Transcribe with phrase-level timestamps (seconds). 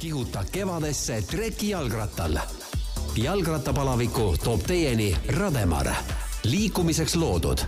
[0.00, 2.38] kihuta kevadesse treki jalgrattal.
[3.16, 5.86] jalgrattapalaviku toob teieni Rademar,
[6.44, 7.58] liikumiseks loodud.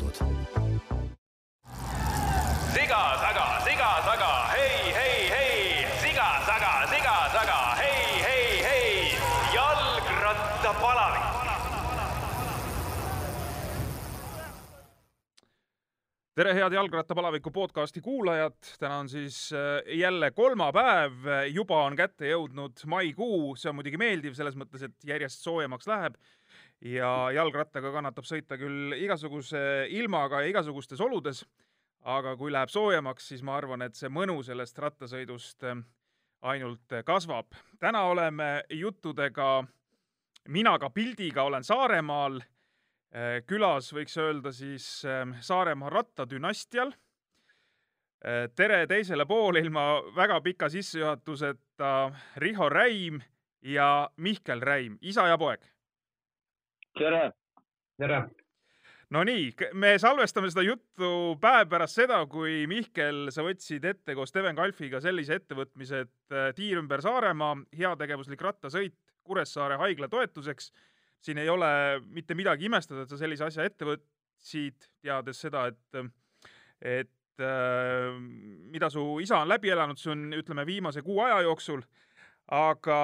[16.32, 22.80] Tere, head Jalgrattapalaviku podcasti kuulajad, täna on siis äh, jälle kolmapäev, juba on kätte jõudnud
[22.88, 26.16] maikuu, see on muidugi meeldiv selles mõttes, et järjest soojemaks läheb.
[26.88, 29.60] Ja jalgrattaga kannatab sõita küll igasuguse
[29.92, 31.44] ilmaga ja igasugustes oludes,
[32.00, 35.84] aga kui läheb soojemaks, siis ma arvan, et see mõnu sellest rattasõidust äh,
[36.48, 37.52] ainult kasvab.
[37.78, 39.66] täna oleme juttudega,
[40.48, 42.40] mina ka pildiga olen Saaremaal.
[42.40, 42.48] Äh,
[43.46, 46.94] külas võiks öelda siis ähm, Saaremaa rattadünastial.
[48.24, 53.20] Äh, tere teisele poole ilma väga pika sissejuhatuseta Riho Räim
[53.62, 55.60] ja Mihkel Räim, isa ja poeg.
[56.98, 57.32] tere.
[57.98, 58.22] tere.
[59.12, 61.08] Nonii, me salvestame seda juttu
[61.40, 66.52] päev pärast seda, kui Mihkel, sa võtsid ette koos Steven Kalfiga sellise ettevõtmise, et äh,
[66.56, 70.72] tiir ümber Saaremaa, heategevuslik rattasõit Kuressaare haigla toetuseks
[71.22, 71.72] siin ei ole
[72.10, 76.04] mitte midagi imestada, et sa sellise asja ette võtsid, teades seda, et,
[76.80, 78.10] et äh,
[78.72, 81.84] mida su isa on läbi elanud, see on, ütleme, viimase kuu aja jooksul,
[82.52, 83.00] aga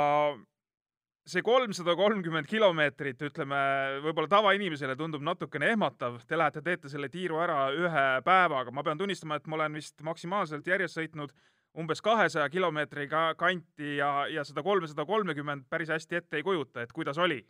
[1.29, 3.59] see kolmsada kolmkümmend kilomeetrit, ütleme,
[4.05, 6.23] võib-olla tavainimesele tundub natukene ehmatav.
[6.27, 8.73] Te lähete, teete selle tiiru ära ühe päevaga.
[8.73, 11.35] ma pean tunnistama, et ma olen vist maksimaalselt järjest sõitnud
[11.79, 16.93] umbes kahesaja kilomeetri kanti ja, ja seda kolmesada kolmekümmend päris hästi ette ei kujuta, et
[16.97, 17.43] kuidas oli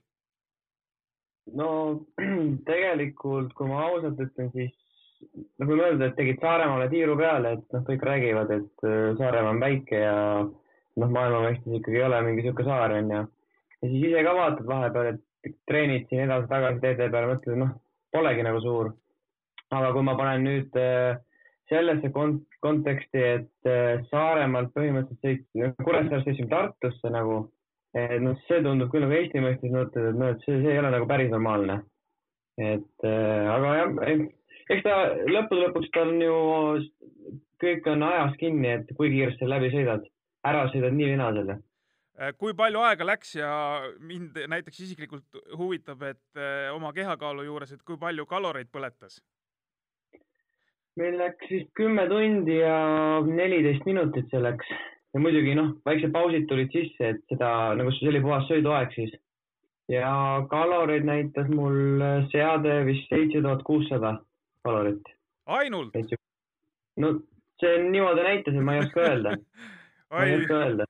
[1.57, 1.71] no
[2.71, 4.75] tegelikult, kui ma ausalt ütlen, siis
[5.59, 9.55] nagu võin öelda, et tegid Saaremaale tiiru peale, et noh, kõik räägivad, et äh, Saaremaa
[9.55, 13.25] on väike ja noh, maailmameistris ikkagi ei ole mingi sihuke saar onju.
[13.83, 17.75] ja siis ise ka vaatad vahepeal, et treenid siin edasi-tagasi teede peal, mõtled, noh,
[18.15, 18.93] polegi nagu suur.
[19.71, 21.19] aga kui ma panen nüüd äh,
[21.69, 27.43] sellesse kont konteksti, et äh, Saaremaalt põhimõtteliselt sõitsin, Kuressaarest sõitsime Tartusse nagu
[27.97, 30.81] et noh, see tundub küll nagu Eesti mõistes mõttes, et noh, et see, see ei
[30.83, 31.81] ole nagu päris normaalne.
[32.59, 34.27] et äh, aga jah,
[34.75, 34.97] eks ta
[35.31, 36.35] lõppude lõpuks ta on ju,
[37.63, 40.05] kõik on ajas kinni, et kui kiiresti läbi sõidad,
[40.47, 41.57] ära sõidad nii või naa selle
[42.19, 43.53] äh, kui palju aega läks ja
[44.01, 46.45] mind näiteks isiklikult huvitab, et
[46.75, 49.23] oma kehakaalu juures, et kui palju kaloreid põletas?
[50.99, 52.79] meil läks vist kümme tundi ja
[53.23, 54.67] neliteist minutit selleks
[55.15, 59.15] ja muidugi noh, väiksed pausid tulid sisse, et seda nagu see oli puhas sõiduaeg siis.
[59.89, 60.13] ja
[60.51, 64.19] kaloreid näitas mul seade vist seitse tuhat kuussada
[64.67, 65.13] kalorit.
[65.47, 65.97] ainult?
[66.97, 67.15] no
[67.61, 69.37] see niimoodi näitas, et ma ei oska öelda
[70.13, 70.89] ma ei oska öelda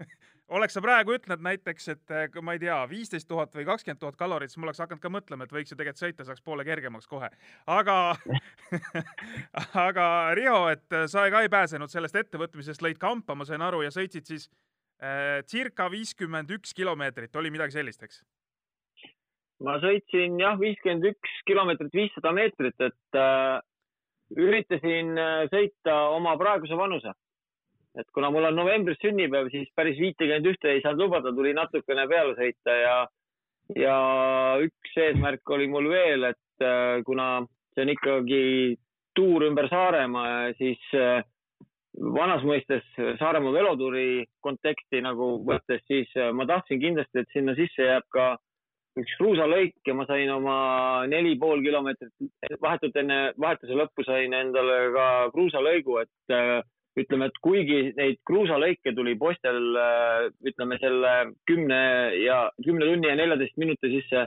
[0.48, 4.16] oleks sa praegu ütelnud näiteks, et eh, ma ei tea, viisteist tuhat või kakskümmend tuhat
[4.20, 7.08] kalorit, siis ma oleks hakanud ka mõtlema, et võiks ju tegelikult sõita, saaks poole kergemaks
[7.10, 7.28] kohe.
[7.66, 7.98] aga
[9.88, 13.92] aga Riho, et sa ka ei pääsenud sellest ettevõtmisest, lõid kampa, ma sain aru, ja
[13.94, 14.48] sõitsid siis
[15.02, 18.24] äh, circa viiskümmend üks kilomeetrit, oli midagi sellist, eks?
[19.64, 23.58] ma sõitsin jah, viiskümmend üks kilomeetrit, viissada meetrit, et äh,
[24.38, 25.16] üritasin
[25.52, 27.12] sõita oma praeguse vanuse
[27.98, 32.06] et kuna mul on novembris sünnipäev, siis päris viitekümmet ühte ei saanud lubada, tuli natukene
[32.10, 32.96] peale sõita ja,
[33.76, 33.96] ja
[34.64, 37.42] üks eesmärk oli mul veel, et äh, kuna
[37.74, 38.42] see on ikkagi
[39.18, 41.24] tuur ümber Saaremaa, siis äh,
[41.98, 42.86] vanas mõistes
[43.18, 48.30] Saaremaa velotuuri konteksti nagu võttes, siis äh, ma tahtsin kindlasti, et sinna sisse jääb ka
[48.98, 50.56] üks kruusalõik ja ma sain oma
[51.10, 52.14] neli pool kilomeetrit,
[52.62, 56.66] vahetult enne vahetuse lõppu sain endale ka kruusalõigu, et
[56.98, 61.14] ütleme, et kuigi neid kruusalõike tuli poistel, äh, ütleme selle
[61.48, 61.80] kümne
[62.22, 64.26] ja kümne tunni ja neljateist minuti sisse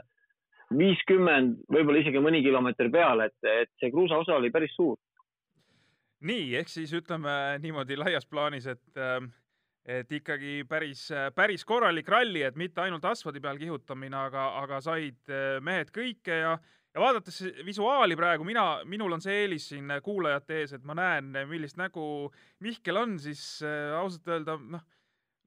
[0.72, 4.96] viiskümmend, võib-olla isegi mõni kilomeeter peale, et, et see kruusa osa oli päris suur.
[6.22, 9.20] nii, ehk siis ütleme niimoodi laias plaanis, et äh,
[9.82, 15.32] et ikkagi päris, päris korralik ralli, et mitte ainult asfaldi peal kihutamine, aga, aga said
[15.32, 16.56] äh, mehed kõike ja
[16.94, 21.32] ja vaadates visuaali praegu, mina, minul on see eelis siin kuulajate ees, et ma näen,
[21.48, 22.04] millist nägu
[22.64, 24.84] Mihkel on, siis äh, ausalt öelda, noh,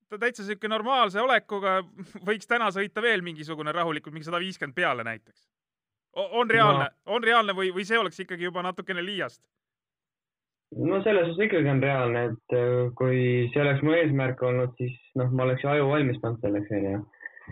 [0.09, 1.79] ta täitsa sihuke normaalse olekuga,
[2.29, 5.49] võiks täna sõita veel mingisugune rahulikult, mingi sada viiskümmend peale näiteks.
[6.15, 9.43] on reaalne no., on reaalne või, või see oleks ikkagi juba natukene liiast?
[10.75, 13.19] no selles suhtes ikkagi on reaalne, et äh, kui
[13.53, 17.03] see oleks mu eesmärk olnud, siis noh, ma oleks ju aju valmis pannud selleks, onju.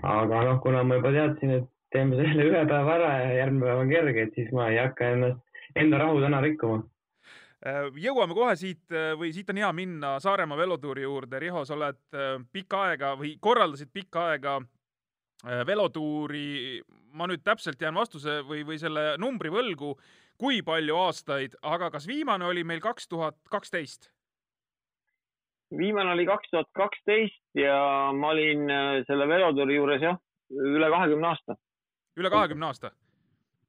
[0.01, 3.83] aga noh, kuna ma juba teadsin, et teeme selle ühe päeva ära ja järgmine päev
[3.83, 6.83] on kerge, et siis ma ei hakka ennast, enda rahu täna rikkuma.
[8.03, 11.39] jõuame kohe siit või siit on hea minna Saaremaa velotuuri juurde.
[11.39, 12.01] Riho, sa oled
[12.51, 14.57] pikka aega või korraldasid pikka aega
[15.67, 16.81] velotuuri.
[17.13, 19.93] ma nüüd täpselt jään vastuse või, või selle numbri võlgu,
[20.37, 24.09] kui palju aastaid, aga kas viimane oli meil kaks tuhat kaksteist?
[25.77, 27.77] viimane oli kaks tuhat kaksteist ja
[28.13, 28.67] ma olin
[29.07, 30.17] selle velotuuri juures jah,
[30.53, 31.55] üle kahekümne aasta.
[32.17, 32.93] Üle kahekümne aasta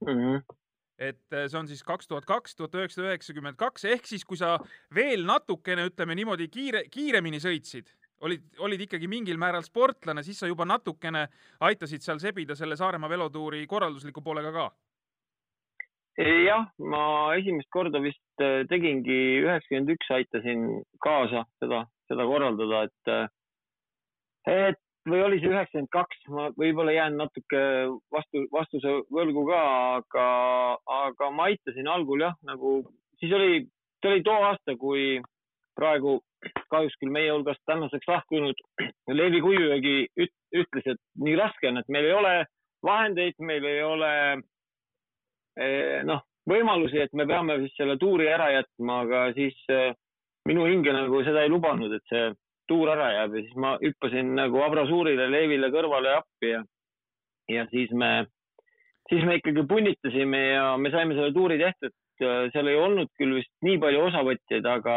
[0.05, 0.13] mm?
[0.13, 0.61] -hmm
[0.99, 4.39] et äh, see on siis kaks tuhat kaks, tuhat üheksasada üheksakümmend kaks, ehk siis kui
[4.39, 4.57] sa
[4.95, 7.91] veel natukene, ütleme niimoodi kiire, kiiremini sõitsid,
[8.25, 11.27] olid, olid ikkagi mingil määral sportlane, siis sa juba natukene
[11.67, 14.69] aitasid seal sebida selle Saaremaa velotuuri korraldusliku poolega ka.
[16.23, 20.69] jah, ma esimest korda vist äh, tegingi üheksakümmend üks, aitasin
[21.03, 23.15] kaasa seda, seda korraldada, et
[24.45, 27.63] et või oli see üheksakümmend kaks, ma võib-olla jään natuke
[28.13, 29.63] vastu, vastuse võlgu ka,
[30.01, 30.27] aga,
[31.05, 32.79] aga ma aitasin algul jah, nagu
[33.21, 33.65] siis oli,
[34.01, 35.21] see oli too aasta, kui
[35.77, 36.19] praegu
[36.73, 38.61] kahjuks küll meie hulgast tänaseks lahkunud
[39.11, 42.35] Leevi Kuiuvägi üt, ütles, et nii raske on, et meil ei ole
[42.85, 44.13] vahendeid, meil ei ole
[45.59, 49.93] eh, noh, võimalusi, et me peame siis selle tuuri ära jätma, aga siis eh,
[50.49, 52.29] minu hinge nagu seda ei lubanud, et see
[52.69, 56.63] tuur ära jääb ja siis ma hüppasin nagu abrasuurile, Leevile kõrvale appi ja,
[57.53, 58.27] ja siis me,
[59.11, 61.95] siis me ikkagi punnitasime ja me saime selle tuuri tehtud.
[62.55, 64.97] seal ei olnud küll vist nii palju osavõtjaid, aga,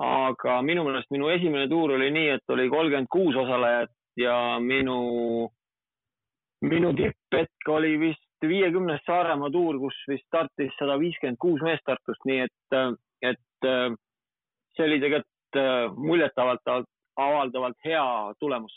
[0.00, 5.50] aga minu meelest minu esimene tuur oli nii, et oli kolmkümmend kuus osalejat ja minu,
[6.64, 12.24] minu tipphetk oli vist viiekümnes Saaremaa tuur, kus vist startis sada viiskümmend kuus meest Tartust,
[12.24, 12.80] nii et,
[13.34, 13.68] et
[14.76, 18.04] see oli tegelikult Äh, muljetavaldavalt, avaldavalt hea
[18.40, 18.74] tulemus.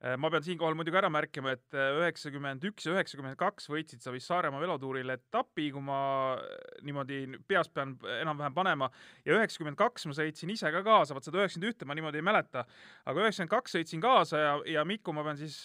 [0.00, 4.00] Äh, ma pean siinkohal muidugi ära märkima, et äh, üheksakümmend üks ja üheksakümmend kaks võitsid
[4.00, 5.98] sa vist Saaremaa velotuuril etapi, kui ma
[6.86, 7.18] niimoodi
[7.48, 8.88] peast pean enam-vähem panema.
[9.26, 12.26] ja üheksakümmend kaks ma sõitsin ise ka kaasa, vot seda üheksakümmend ühte ma niimoodi ei
[12.30, 12.64] mäleta.
[13.04, 15.58] aga üheksakümmend kaks sõitsin kaasa ja, ja Mikku, ma pean siis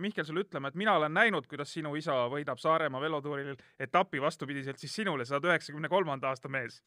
[0.00, 4.80] Mihkel sulle ütlema, et mina olen näinud, kuidas sinu isa võidab Saaremaa velotuuril etapi vastupidiselt
[4.80, 6.80] siis sinule, sa oled üheksakümne kolmanda aasta mees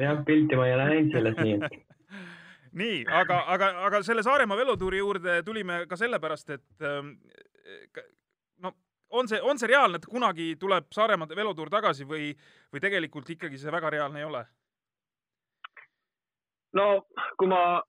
[0.00, 1.95] jah, pilti ma ei ole näinud sellest, nii et
[2.80, 7.14] nii, aga, aga, aga selle Saaremaa velotuuri juurde tulime ka sellepärast, et ähm,
[8.62, 8.72] no
[9.10, 12.30] on see, on see reaalne, et kunagi tuleb Saaremaa velotuur tagasi või,
[12.72, 14.46] või tegelikult ikkagi see väga reaalne ei ole?
[16.76, 17.06] no
[17.40, 17.80] kui ma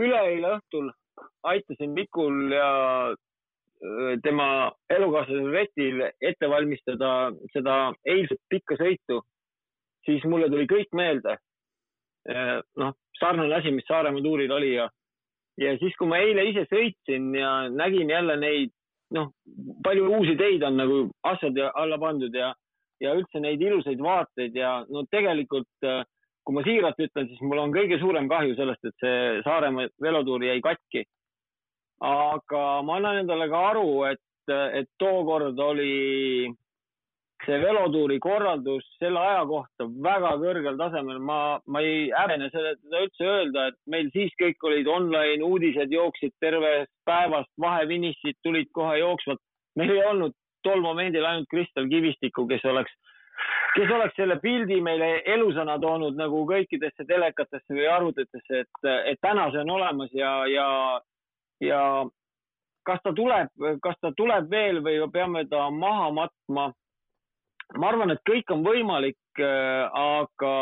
[0.00, 0.90] üleeile õhtul
[1.48, 2.70] aitasin Mikul ja
[3.12, 9.22] äh, tema elukaaslasel Retil ette valmistada seda eilset pikka sõitu,
[10.06, 11.36] siis mulle tuli kõik meelde.
[12.30, 14.88] Äh, noh, sarnane asi, mis Saaremaa tuuril oli ja,
[15.60, 18.72] ja siis, kui ma eile ise sõitsin ja nägin jälle neid,
[19.14, 19.30] noh,
[19.84, 22.52] palju uusi teid on nagu asfaldi alla pandud ja,
[23.02, 25.70] ja üldse neid ilusaid vaateid ja no tegelikult,
[26.42, 30.44] kui ma siiralt ütlen, siis mul on kõige suurem kahju sellest, et see Saaremaa velotuur
[30.48, 31.04] jäi katki.
[32.02, 36.50] aga ma annan endale ka aru, et, et tookord oli
[37.46, 43.26] see velotuuri korraldus selle aja kohta väga kõrgel tasemel, ma, ma ei häbene seda üldse
[43.26, 49.42] öelda, et meil siis kõik olid online, uudised jooksid tervest päevast, vahefinišid tulid kohe jooksvalt.
[49.76, 52.92] meil ei olnud tol momendil ainult Kristel Kivistikku, kes oleks,
[53.74, 59.50] kes oleks selle pildi meile elusana toonud nagu kõikidesse telekatesse või arvutitesse, et, et täna
[59.50, 60.68] see on olemas ja, ja,
[61.60, 61.82] ja
[62.86, 63.50] kas ta tuleb,
[63.82, 66.70] kas ta tuleb veel või peame ta maha matma
[67.78, 70.54] ma arvan, et kõik on võimalik, äh, aga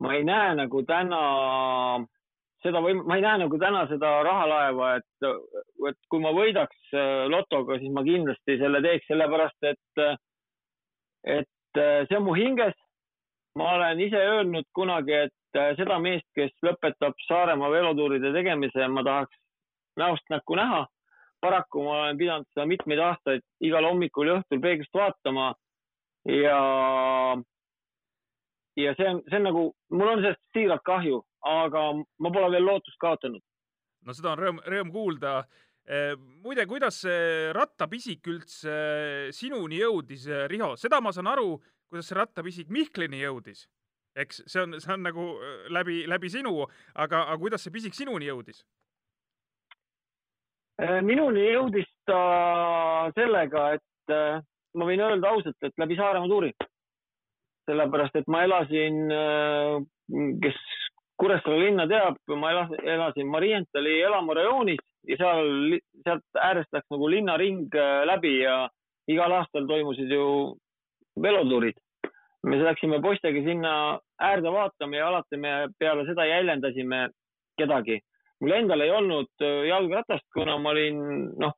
[0.00, 1.20] ma ei näe nagu täna
[2.64, 5.28] seda või ma ei näe nagu täna seda rahalaeva, et,
[5.88, 10.04] et kui ma võidaks äh, lotoga, siis ma kindlasti selle teeks, sellepärast et,
[11.38, 12.76] et äh, see on mu hinges.
[13.58, 19.34] ma olen ise öelnud kunagi, et seda meest, kes lõpetab Saaremaa velotuuride tegemise, ma tahaks
[19.98, 20.86] näost näkku näha.
[21.40, 25.54] paraku ma olen pidanud seda mitmeid aastaid igal hommikul ja õhtul peeglist vaatama
[26.28, 26.60] ja,
[28.76, 32.66] ja see on, see on nagu, mul on sellest siiralt kahju, aga ma pole veel
[32.66, 33.42] lootust kaotanud.
[34.06, 35.40] no seda on rõõm, rõõm kuulda.
[35.90, 36.12] Eh,
[36.44, 38.74] muide, kuidas see rattapisik üldse
[39.34, 41.56] sinuni jõudis, eh, Riho, seda ma saan aru,
[41.88, 43.66] kuidas see rattapisik Mihklini jõudis.
[44.14, 47.94] eks see on, see on nagu eh, läbi, läbi sinu, aga, aga kuidas see pisik
[47.94, 48.64] sinuni jõudis?
[51.04, 54.14] minuni jõudis ta sellega, et
[54.74, 56.52] ma võin öelda ausalt, et läbi Saaremaa tuuri.
[57.68, 59.76] sellepärast, et ma elasin, äh,
[60.42, 60.56] kes
[61.20, 62.50] Kuressaare linna teab, ma
[62.80, 68.64] elasin Marienthali elamurajoonis ja seal, sealt äärest läks nagu linnaring äh, läbi ja
[69.10, 70.24] igal aastal toimusid ju
[71.22, 71.76] velotuurid.
[72.42, 77.08] me läksime poistega sinna äärde vaatama ja alati me peale seda jäljendasime
[77.58, 78.00] kedagi.
[78.40, 81.00] mul endal ei olnud äh, jalgratast, kuna ma olin
[81.38, 81.52] noh,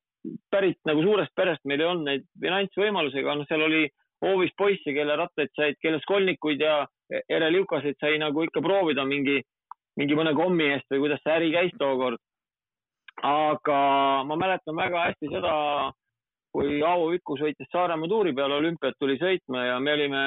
[0.51, 3.87] pärit nagu suurest perest, meil ei olnud neid finantsvõimalusi, aga noh, seal oli
[4.23, 6.83] hoovis poisse, kelle rattaid said, kelle skolnikuid ja
[7.29, 9.41] ereliukaseid sai nagu ikka proovida mingi,
[9.99, 12.21] mingi mõne kommi eest või kuidas see äri käis tookord.
[13.23, 13.79] aga
[14.25, 15.57] ma mäletan väga hästi seda,
[16.53, 20.23] kui Aavo Viku sõitis Saaremaa tuuri peal, olümpiat tuli sõitma ja me olime,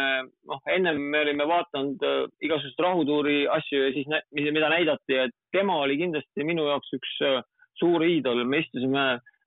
[0.50, 5.78] noh, ennem me olime vaadanud äh, igasuguseid rahutuuri asju ja siis, mida näidati, et tema
[5.84, 7.42] oli kindlasti minu jaoks üks äh,
[7.80, 9.06] suur iidol, me istusime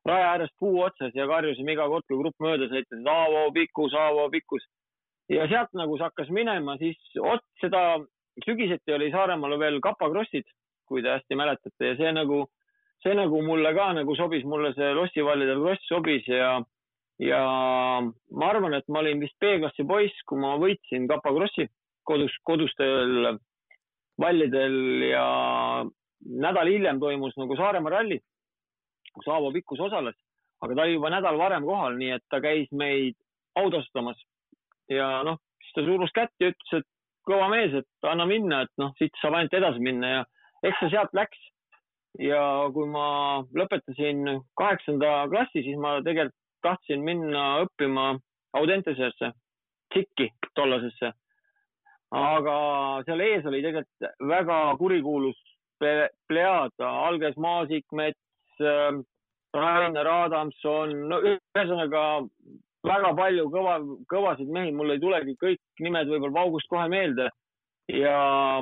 [0.08, 3.94] raja ääres puu otsas ja karjusime iga kord, kui grupp mööda sõitis, et Aavo Pikkus,
[3.94, 4.64] Aavo Pikkus.
[5.28, 7.98] ja sealt nagu see hakkas minema, siis ots seda
[8.44, 10.46] sügiseti oli Saaremaal veel kapakrossid,
[10.88, 11.90] kui te hästi mäletate.
[11.90, 12.46] Ja see nagu
[13.04, 16.54] see nagu mulle ka nagu sobis, mulle see Lossivallidel kross sobis ja,
[17.22, 17.42] ja
[18.02, 21.68] ma arvan, et ma olin vist B-klassi poiss, kui ma võitsin Kapa Krossi
[22.08, 23.36] kodus, kodustel
[24.18, 25.26] vallidel ja
[26.18, 28.18] nädal hiljem toimus nagu Saaremaa ralli,
[29.14, 30.16] kus Aavo Pikkus osales,
[30.62, 33.16] aga ta oli juba nädal varem kohal, nii et ta käis meid
[33.58, 34.20] autostamas
[34.90, 36.88] ja noh, siis ta surus kätt ja ütles, et
[37.28, 40.24] kõva mees, et anna minna, et noh, siit saab ainult edasi minna ja
[40.64, 41.40] eks see sealt läks
[42.22, 42.42] ja
[42.74, 44.24] kui ma lõpetasin
[44.58, 46.36] kaheksanda klassi, siis ma tegelikult
[46.66, 48.16] tahtsin minna õppima
[48.58, 49.28] Audentesesse,
[49.92, 51.12] TSIK-i tollasesse.
[52.10, 52.54] aga
[53.04, 55.36] seal ees oli tegelikult väga kurikuulus
[55.78, 58.27] plejaad, Alges Maasikmets, ähm,
[58.60, 62.02] Rainer Adamson, no ühesõnaga
[62.86, 63.78] väga palju kõva,
[64.10, 67.30] kõvasid mehi, mul ei tulegi kõik nimed võib-olla paugust kohe meelde.
[67.88, 68.60] ja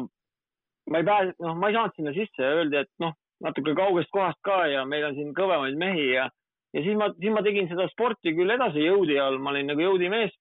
[0.90, 4.38] ma ei pääse, noh, ma ei saanud sinna sisse öeldi, et noh, natuke kaugest kohast
[4.46, 6.28] ka ja meil on siin kõvemaid mehi ja,
[6.76, 9.82] ja siis ma, siis ma tegin seda sporti küll edasi jõudi all, ma olin nagu
[9.82, 10.34] jõudimees.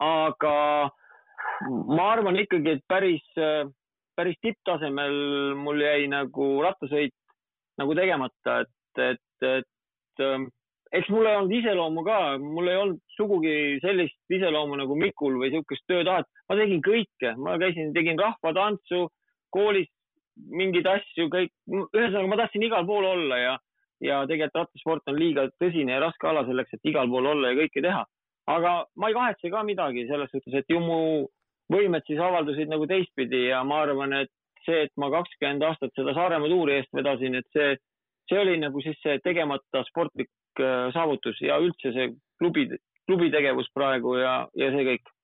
[0.00, 0.54] aga
[1.68, 3.24] ma arvan ikkagi, et päris,
[4.16, 7.14] päris tipptasemel mul jäi nagu rattasõit
[7.80, 10.48] nagu tegemata, et, et, et ähm,
[10.96, 15.52] eks mul ei olnud iseloomu ka, mul ei olnud sugugi sellist iseloomu nagu Mikul või
[15.52, 16.28] niisugust töötahet.
[16.48, 19.06] ma tegin kõike, ma käisin, tegin rahvatantsu
[19.54, 19.90] koolis
[20.50, 23.58] mingeid asju, kõik, ühesõnaga ma tahtsin igal pool olla ja,
[24.02, 27.60] ja tegelikult rattasport on liiga tõsine ja raske ala selleks, et igal pool olla ja
[27.60, 28.04] kõike teha.
[28.50, 31.00] aga ma ei kahetse ka midagi selles suhtes, et ju mu
[31.70, 34.32] võimed siis avaldusid nagu teistpidi ja ma arvan, et
[34.66, 37.74] see, et ma kakskümmend aastat seda Saaremaa tuuri eest vedasin, et see,
[38.30, 42.10] see oli nagu siis see tegemata sportlik äh, saavutus ja üldse see
[42.42, 42.68] klubi,
[43.08, 45.14] klubi tegevus praegu ja, ja see kõik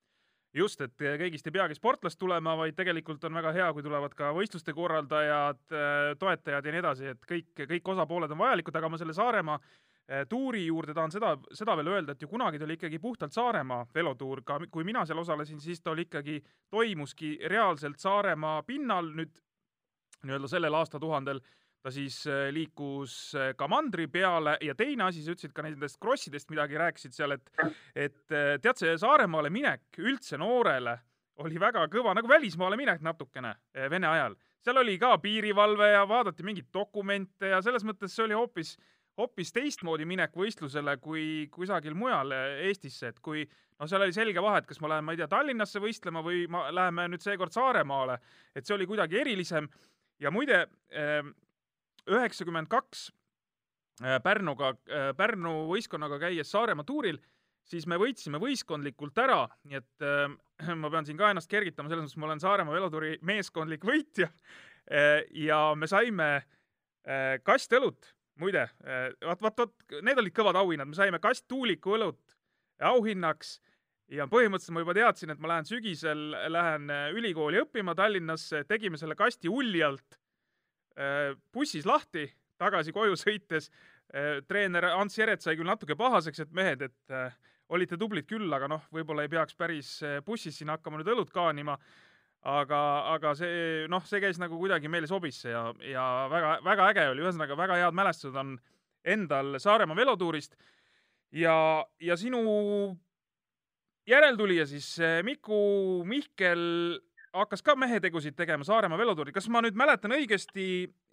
[0.56, 4.32] just, et kõigist ei peagi sportlast tulema, vaid tegelikult on väga hea, kui tulevad ka
[4.36, 5.62] võistluste korraldajad,
[6.20, 10.24] toetajad ja nii edasi, et kõik, kõik osapooled on vajalikud, aga ma selle Saaremaa eh,
[10.28, 13.86] tuuri juurde tahan seda, seda veel öelda, et ju kunagi ta oli ikkagi puhtalt Saaremaa
[13.94, 19.36] velotuur, ka kui mina seal osalesin, siis ta oli ikkagi, toimuski reaalselt Saaremaa pinnal nüüd
[20.26, 21.40] nii-öelda sellel aastatuhandel
[21.86, 26.00] ta siis äh, liikus äh, ka mandri peale ja teine asi, sa ütlesid ka nendest
[26.02, 27.52] krossidest midagi, rääkisid seal, et,
[27.94, 30.96] et äh, tead, see Saaremaale minek üldse noorele
[31.44, 33.52] oli väga kõva, nagu välismaale minek natukene
[33.92, 34.34] Vene ajal.
[34.64, 38.74] seal oli ka piirivalve ja vaadati mingeid dokumente ja selles mõttes see oli hoopis,
[39.20, 42.34] hoopis teistmoodi minek võistlusele kui kusagil mujal
[42.66, 45.30] Eestisse, et kui noh, seal oli selge vahe, et kas ma lähen, ma ei tea,
[45.30, 48.18] Tallinnasse võistlema või ma läheme nüüd seekord Saaremaale,
[48.56, 49.68] et see oli kuidagi erilisem
[50.18, 50.64] ja muide
[52.10, 53.08] üheksakümmend kaks
[54.02, 57.18] äh, Pärnuga, äh, Pärnu võistkonnaga käies Saaremaa tuuril,
[57.66, 62.06] siis me võitsime võistkondlikult ära, nii et äh, ma pean siin ka ennast kergitama, selles
[62.06, 65.24] mõttes ma olen Saaremaa velotuuri meeskondlik võitja äh,.
[65.46, 70.90] ja me saime äh, kast õlut, muide äh,, vaat, vaat, vot need olid kõvad auhinnad,
[70.90, 72.36] me saime kast tuuliku õlut
[72.84, 73.56] auhinnaks
[74.12, 79.00] ja põhimõtteliselt ma juba teadsin, et ma lähen sügisel, lähen äh, ülikooli õppima Tallinnasse, tegime
[79.00, 80.20] selle kasti uljalt
[81.52, 82.26] bussis lahti,
[82.60, 83.70] tagasi koju sõites.
[84.14, 87.34] Äh, treener Ants Jeret sai küll natuke pahaseks, et mehed, et äh,
[87.74, 91.78] olite tublid küll, aga noh, võib-olla ei peaks päris bussis siin hakkama nüüd õlut kaanima.
[92.46, 97.06] aga, aga see, noh, see käis nagu kuidagi meile sobis ja, ja väga, väga äge
[97.10, 98.52] oli, ühesõnaga väga head mälestused on
[99.02, 100.54] endal Saaremaa velotuurist.
[101.32, 102.44] ja, ja sinu
[104.06, 104.92] järeltulija siis
[105.26, 107.00] Miku Mihkel
[107.42, 109.34] hakkas ka mehetegusid tegema Saaremaa velotuuril.
[109.34, 110.66] kas ma nüüd mäletan õigesti,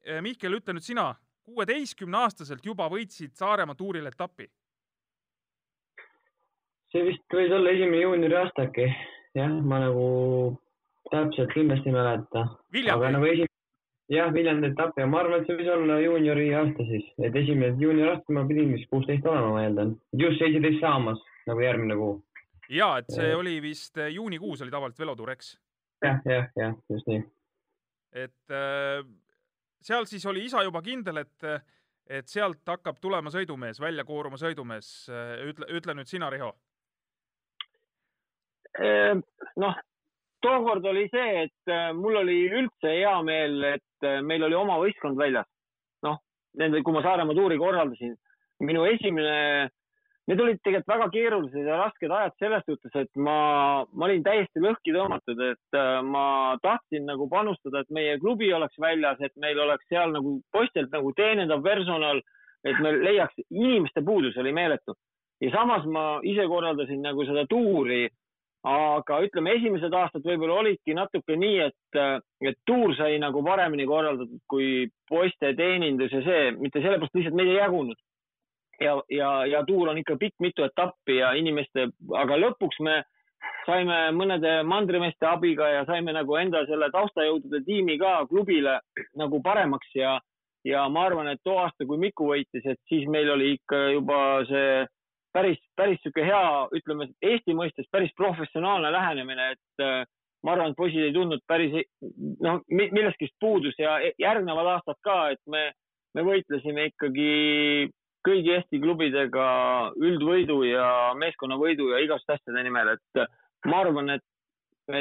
[0.06, 1.14] eh, Mihkel, ütle nüüd sina,
[1.44, 4.50] kuueteistkümneaastaselt juba võitsid Saaremaa tuuril etapi?
[6.94, 8.86] see vist võis olla esimene juuniori aasta äkki,
[9.34, 10.04] jah, ma nagu
[11.10, 12.44] täpselt kindlasti ei mäleta.
[12.94, 13.50] aga nagu esimene,
[14.14, 17.74] jah, Viljandi etapp ja ma arvan, et see võis olla juuniori aasta siis, et esimene
[17.82, 19.96] juuniori aasta ma pidin vist kuusteist olema, ma eeldan.
[20.14, 22.22] just seitseteist saamas nagu järgmine kuu
[22.70, 25.56] ja et see oli vist äh, juunikuus oli tavaliselt velotuur, eks?
[26.04, 27.24] Jah, jah, jah, just nii.
[28.26, 29.06] et äh,
[29.84, 31.48] seal siis oli isa juba kindel, et,
[32.08, 35.10] et sealt hakkab tulema sõidumees, välja kooruma sõidumees.
[35.50, 36.54] ütle, ütle nüüd sina, Riho.
[38.82, 39.22] Ehm,
[39.62, 39.76] noh,
[40.44, 44.80] tookord oli see, et äh, mul oli üldse hea meel, et äh, meil oli oma
[44.82, 45.48] võistkond väljas.
[46.04, 46.18] noh,
[46.60, 48.16] nende, kui ma Saaremaa tuuri korraldasin,
[48.68, 49.70] minu esimene,
[50.28, 53.38] need olid tegelikult väga keerulised ja rasked ajad selles suhtes, et ma,
[53.92, 56.26] ma olin täiesti lõhki tõmmatud, et äh, ma
[56.64, 61.12] tahtsin nagu panustada, et meie klubi oleks väljas, et meil oleks seal nagu poistelt nagu
[61.18, 62.22] teenindav personal,
[62.64, 64.96] et me leiaks, inimeste puudus oli meeletu
[65.44, 68.06] ja samas ma ise korraldasin nagu seda tuuri
[68.64, 72.00] aga ütleme, esimesed aastad võib-olla olidki natuke nii, et,
[72.48, 77.52] et tuur sai nagu paremini korraldatud kui poiste teenindus ja see, mitte sellepärast lihtsalt meid
[77.52, 78.00] ei jagunud.
[78.84, 83.02] Ja, ja, ja tuur on ikka pikk mitu etappi ja inimeste, aga lõpuks me
[83.66, 88.80] saime mõnede mandrimeeste abiga ja saime nagu enda selle taustajõudude tiimi ka klubile
[89.20, 90.18] nagu paremaks ja,
[90.68, 94.20] ja ma arvan, et too aasta, kui Miku võitis, et siis meil oli ikka juba
[94.50, 94.84] see
[95.34, 96.44] päris, päris sihuke hea,
[96.78, 100.04] ütleme Eesti mõistes päris professionaalne lähenemine, et äh,
[100.44, 101.74] ma arvan, et poisid ei tundnud päris
[102.44, 105.70] noh, millestki puudus ja järgnevad aastad ka, et me,
[106.16, 107.90] me võitlesime ikkagi
[108.24, 109.48] kõigi Eesti klubidega
[110.00, 110.88] üldvõidu ja
[111.20, 113.24] meeskonnavõidu ja igasuguste asjade nimel, et
[113.70, 114.26] ma arvan, et,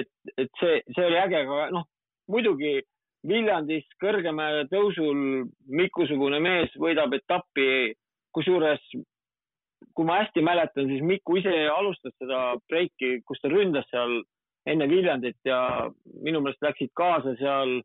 [0.00, 1.86] et, et see, see oli äge, aga noh,
[2.30, 2.80] muidugi
[3.28, 7.94] Viljandis Kõrgemäe tõusul Miku-sugune mees võidab etappi,
[8.34, 8.82] kusjuures
[9.94, 14.20] kui ma hästi mäletan, siis Miku ise alustas seda breiki, kus ta ründas seal
[14.70, 15.88] enne Viljandit ja
[16.22, 17.80] minu meelest läksid kaasa seal.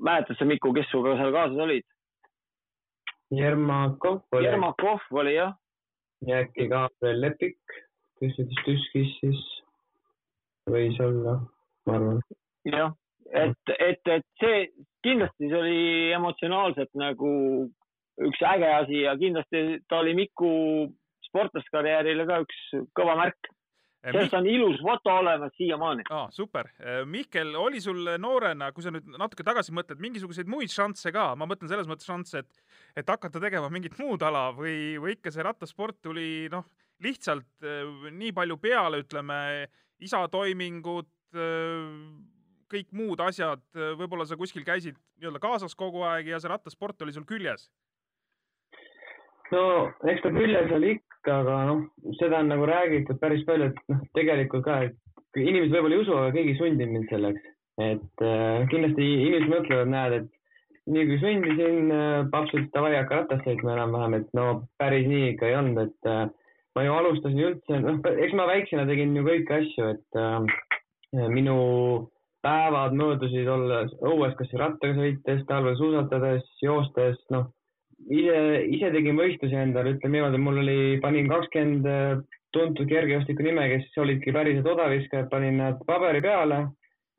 [0.00, 1.86] mäletad sa, Miku, kes sinuga seal kaasas olid?
[3.30, 4.44] Jermakov oli.
[4.44, 5.54] Jermakov oli jah.
[6.26, 6.68] ja äkki
[7.02, 7.60] veel Lepik,
[8.20, 9.44] kes ütles Tüskis siis
[10.70, 11.38] võis olla,
[11.86, 12.22] ma arvan.
[12.68, 12.92] jah,
[13.30, 14.64] et, et, et see
[15.06, 15.84] kindlasti see oli
[16.16, 17.30] emotsionaalselt nagu
[18.20, 20.50] üks äge asi ja kindlasti ta oli Miku
[21.30, 22.60] sportlaskarjäärile ka üks
[22.98, 23.50] kõva märk.
[24.00, 26.28] Eh, sellest on ilus foto olemas siiamaani ah,.
[26.32, 26.70] super.
[26.80, 31.34] Eh, Mihkel, oli sul noorena, kui sa nüüd natuke tagasi mõtled, mingisuguseid muid šansse ka,
[31.36, 32.62] ma mõtlen selles mõttes šansse, et,
[33.02, 36.64] et hakata tegema mingit muud ala või, või ikka see rattasport tuli noh,
[37.04, 39.40] lihtsalt eh, nii palju peale, ütleme,
[40.00, 41.10] isa toimingud,
[42.70, 43.60] kõik muud asjad,
[44.00, 47.68] võib-olla sa kuskil käisid nii-öelda kaasas kogu aeg ja see rattasport oli sul küljes
[49.52, 49.62] no
[50.10, 50.96] eks ta küljes oli
[51.28, 51.84] aga noh,
[52.18, 56.16] seda on nagu räägitud päris palju, et noh, tegelikult ka, et inimesed võib-olla ei usu,
[56.16, 57.48] aga keegi ei sundinud mind selleks.
[57.80, 63.22] et äh, kindlasti inimesed mõtlevad, näed, et nii kui sundisin äh,, paps ütles davai, hakka
[63.22, 64.46] ratast sõitma enam-vähem, et no
[64.80, 66.24] päris nii ikka ei olnud, et äh,
[66.76, 71.56] ma ju alustasin üldse, noh, eks ma väiksena tegin ju kõiki asju, et äh, minu
[72.44, 77.48] päevad möödusid olles õues kas rattaga sõites, talvel suusatades, joostes, noh
[78.08, 78.36] ise,
[78.76, 82.20] ise tegin võistlusi endale, ütleme niimoodi, mul oli, panin kakskümmend äh,
[82.54, 86.66] tuntud kergejõustiku nime, kes olidki päriselt odaviskajad, panin nad paberi peale.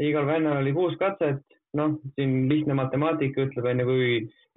[0.02, 1.44] igal vennal oli kuus katset,
[1.78, 4.08] noh, siin lihtne matemaatika ütleb, onju, kui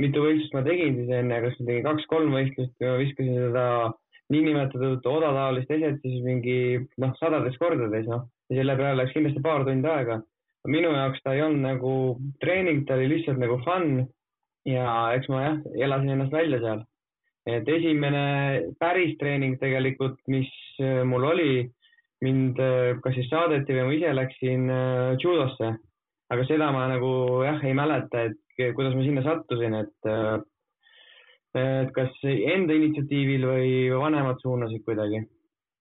[0.01, 3.67] mitu võistlust ma tegin siis enne, kas ma tegin kaks-kolm võistlust viskasin seda
[4.33, 6.57] niinimetatud odataolist eset siis mingi
[7.03, 8.25] noh, sadades kordades, noh.
[8.49, 10.23] ja selle peale läks kindlasti paar tundi aega.
[10.67, 11.95] minu jaoks ta ei olnud nagu
[12.41, 14.07] treening, ta oli lihtsalt nagu fun
[14.68, 16.85] ja eks ma jah, elasin ennast välja seal.
[17.44, 18.20] et esimene
[18.81, 20.48] päris treening tegelikult, mis
[20.81, 21.66] äh, mul oli,
[22.24, 25.74] mind äh, kas siis saadeti või ma ise läksin äh, judosse,
[26.33, 27.12] aga seda ma nagu
[27.44, 30.12] jah, ei mäleta, et kuidas ma sinna sattusin, et
[31.55, 35.20] et kas enda initsiatiivil või vanemad suunasid kuidagi?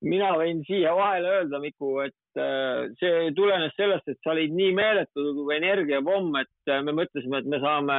[0.03, 4.71] Mina võin siia vahele öelda, Miku, et Äh, see tulenes sellest, et sa olid nii
[4.73, 7.97] meeletu energiapomm, et äh, me mõtlesime, et me saame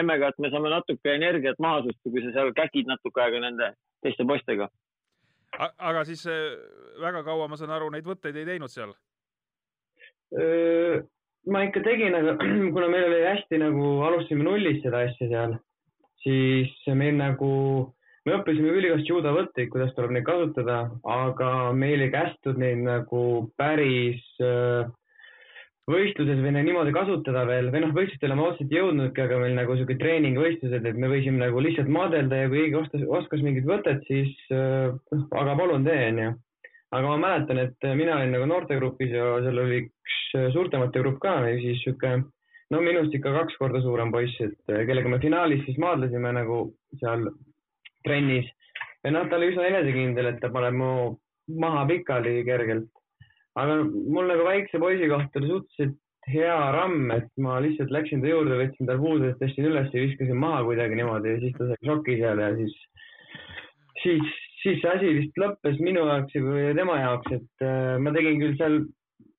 [0.00, 3.68] emmega, et me saame natuke energiat maha susta, kui sa seal käkid natuke aega nende
[4.02, 4.66] teiste poistega.
[5.60, 6.56] aga siis äh,
[6.98, 8.96] väga kaua, ma saan aru, neid võtteid ei teinud seal?
[11.48, 12.34] ma ikka tegin, aga
[12.74, 15.54] kuna meil oli hästi nagu, alustasime nullist seda asja seal,
[16.26, 17.52] siis meil nagu
[18.28, 23.22] me õppisime ülikoolis judovõtteid, kuidas tuleb neid kasutada, aga meil ei kästud neid nagu
[23.60, 24.88] päris äh,
[25.88, 29.76] võistluses või niimoodi kasutada veel või noh, võistlustele ma otseselt ei jõudnudki, aga meil nagu
[29.78, 34.04] sihuke treeningvõistlused, et me võisime nagu lihtsalt maadelda ja kui keegi oskas, oskas mingit võtet,
[34.10, 36.32] siis äh, noh, aga palun tee, onju.
[36.98, 40.18] aga ma mäletan, et mina olin nagu noortegrupis ja seal oli üks
[40.54, 42.18] suurtemate grupp ka siis sihuke
[42.72, 46.66] no minust ikka kaks korda suurem poiss, et kellega me finaalis siis maadlesime nagu
[47.00, 47.30] seal
[48.06, 48.48] trennis
[49.04, 50.90] ja noh, ta oli üsna enesekindel, et ta paneb mu
[51.62, 52.90] maha pikali kergelt.
[53.58, 55.96] aga mul nagu väikse poisi kohta oli suhteliselt
[56.28, 60.36] hea ramm, et ma lihtsalt läksin ta juurde, võtsin tal puudest, tõstsin üles ja viskasin
[60.36, 62.74] maha kuidagi niimoodi ja siis ta sai šoki seal ja siis,
[64.02, 68.42] siis, siis see asi vist lõppes minu jaoks ja tema jaoks, et äh, ma tegin
[68.42, 68.80] küll seal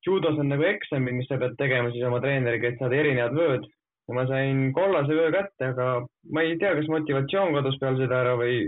[0.08, 3.70] judos on nagu eksamid, mis sa pead tegema siis oma treeneriga, et saada erinevad vööd
[4.10, 5.90] ja ma sain kollase vöö kätte, aga
[6.34, 8.64] ma ei tea, kas motivatsioon kadus peale seda ära või,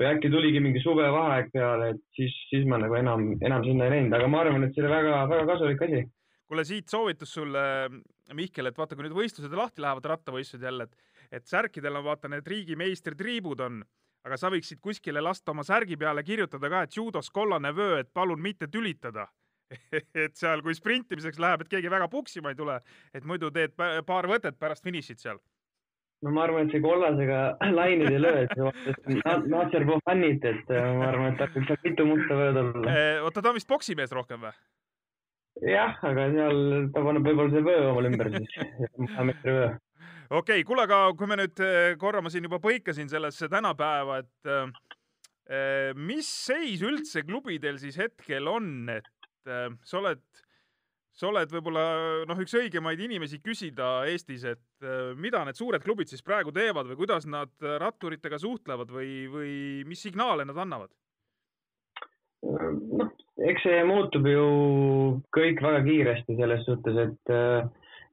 [0.00, 3.96] või äkki tuligi mingi suvevaheaeg peale, et siis, siis ma nagu enam, enam sinna ei
[3.96, 6.02] läinud, aga ma arvan, et see oli väga-väga kasulik asi.
[6.48, 7.66] kuule, siit soovitus sulle,
[8.34, 12.32] Mihkel, et vaata, kui nüüd võistlused lahti lähevad, rattavõistlused jälle, et, et särkidel on vaata
[12.32, 13.82] need riigimeistritriibud on,
[14.26, 18.08] aga sa võiksid kuskile lasta oma särgi peale kirjutada ka, et judos kollane vöö, et
[18.14, 19.28] palun mitte tülitada.
[20.24, 22.78] et seal, kui sprintimiseks läheb, et keegi väga puksima ei tule,
[23.14, 25.40] et muidu teed paar võtet pärast finišit seal.
[26.24, 27.40] no ma arvan, et see kollasega
[27.78, 32.38] lainid ei löö, et Natser Puhanit, et äh, ma arvan, et hakkab seal mitu musta
[32.38, 32.98] vööd olla.
[33.26, 34.54] oota, ta on vist poksimees rohkem või?
[35.66, 36.62] jah, aga seal
[36.94, 38.56] ta paneb võib-olla see vöö omal ümber siis,
[39.28, 39.70] meetri vöö.
[40.30, 44.22] okei okay,, kuule, aga kui me nüüd eh, korra ma siin juba põikasin sellesse tänapäeva,
[44.22, 44.54] et
[45.94, 49.06] mis seis üldse klubidel siis hetkel on, et
[49.50, 50.22] eh, sa oled,
[51.16, 51.86] sa oled võib-olla
[52.28, 56.90] noh, üks õigemaid inimesi küsida Eestis, et eh, mida need suured klubid siis praegu teevad
[56.90, 59.56] või kuidas nad ratturitega suhtlevad või, või
[59.88, 60.92] mis signaale nad annavad?
[62.46, 63.12] noh,
[63.48, 64.46] eks see muutub ju
[65.34, 67.68] kõik väga kiiresti selles suhtes, et äh,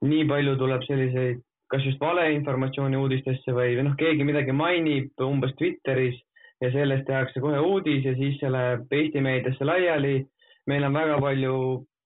[0.05, 1.41] nii palju tuleb selliseid,
[1.71, 6.19] kas just valeinformatsiooni uudistesse või, või noh, keegi midagi mainib umbes Twitteris
[6.61, 10.21] ja sellest tehakse kohe uudis ja siis see läheb Eesti meediasse laiali.
[10.67, 11.55] Meil on väga palju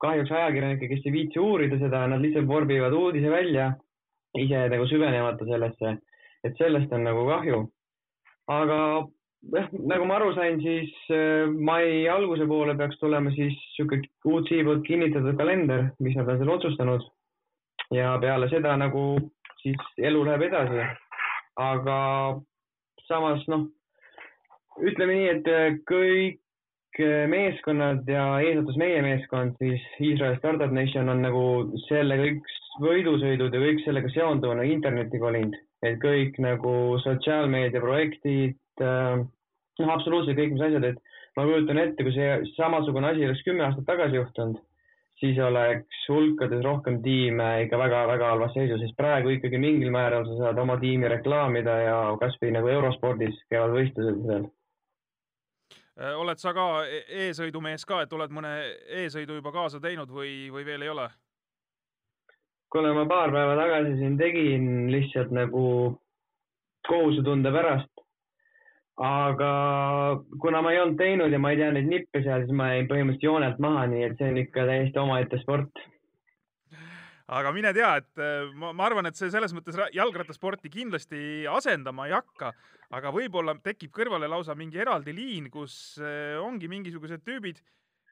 [0.02, 3.72] kahjuks ajakirjanikke, kes ei viitsi uurida seda, nad lihtsalt vorbivad uudise välja,
[4.38, 5.98] ise nagu süvenemata sellesse,
[6.46, 7.62] et sellest on nagu kahju.
[8.48, 8.80] aga
[9.54, 14.64] jah, nagu ma aru sain, siis äh, mai alguse poole peaks tulema siis sihuke UCI
[14.68, 17.08] poolt kinnitatud kalender, mis nad on seal otsustanud.
[17.92, 19.18] ja peale seda nagu
[19.62, 20.86] siis elu läheb edasi.
[21.58, 22.00] aga
[23.08, 23.66] samas noh,
[24.78, 26.44] ütleme nii, et äh, kõik
[27.32, 31.44] meeskonnad ja eesotsas meie meeskond, siis Iisrael Startup Nation on nagu
[31.88, 35.56] selle kõik võidusõidud ja kõik sellega seonduv on nagu internetti kolinud,
[35.86, 39.26] et kõik nagu sotsiaalmeedia projektid äh,
[39.82, 43.66] noh, absoluutselt kõik, mis asjad, et ma kujutan ette, kui see samasugune asi oleks kümme
[43.68, 44.60] aastat tagasi juhtunud,
[45.22, 50.38] siis oleks hulkades rohkem tiime ikka väga-väga halvas seisus, sest praegu ikkagi mingil määral sa
[50.42, 54.48] saad oma tiimi reklaamida ja kasvõi nagu eurospordis käivad võistlused seal.
[55.98, 58.52] Äh, oled sa ka e- e-sõidumees ka, et oled mõne
[59.02, 61.08] e-sõidu juba kaasa teinud või, või veel ei ole?
[62.70, 65.64] kuule, ma paar päeva tagasi siin tegin lihtsalt nagu
[66.88, 67.90] kohusetunde pärast.
[69.02, 69.50] aga
[70.42, 72.90] kuna ma ei olnud teinud ja ma ei tea neid nippe seal, siis ma jäin
[72.92, 75.86] põhimõtteliselt joonelt maha, nii et see on ikka täiesti omaette sport.
[77.28, 81.20] Aga mine tea, et äh, ma, ma arvan, et see selles mõttes ra- jalgrattasporti kindlasti
[81.52, 82.54] asendama ei hakka,
[82.96, 87.60] aga võib-olla tekib kõrvale lausa mingi eraldi liin, kus äh, ongi mingisugused tüübid,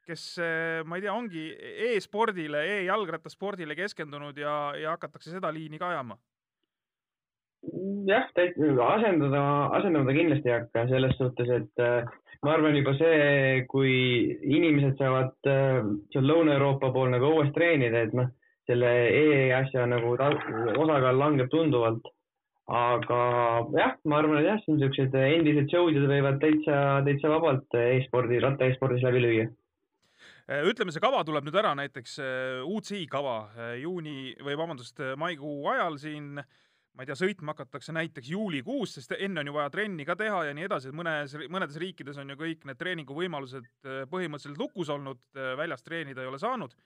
[0.06, 0.36] kes,
[0.86, 1.48] ma ei tea, ongi
[1.90, 6.14] e-spordile e, e-jalgrattaspordile keskendunud ja, ja hakatakse seda liini ka ajama.
[8.06, 9.42] jah, asendada,
[9.74, 12.06] asendama ta kindlasti ei hakka selles suhtes, et äh,
[12.46, 13.94] ma arvan juba see, kui
[14.46, 15.82] inimesed saavad äh,
[16.14, 18.30] seal Lõuna-Euroopa pool nagu õues treenida, et noh,
[18.66, 20.32] selle e-asja nagu ta-
[20.76, 22.12] osakaal langeb tunduvalt.
[22.66, 23.16] aga
[23.78, 28.66] jah, ma arvan, et jah, siin siuksed endised show'd võivad täitsa, täitsa vabalt e-spordi, ratta
[28.66, 29.44] e-spordis läbi lüüa.
[30.46, 35.00] Äh, ütleme, see kava tuleb nüüd ära, näiteks äh, UCI kava äh, juuni või vabandust,
[35.18, 39.72] maikuu ajal siin, ma ei tea, sõitma hakatakse näiteks juulikuus, sest enne on ju vaja
[39.74, 43.66] trenni ka teha ja nii edasi, et mõnes, mõnedes riikides on ju kõik need treeninguvõimalused
[44.12, 46.78] põhimõtteliselt lukus olnud, väljas treenida ei ole saanud.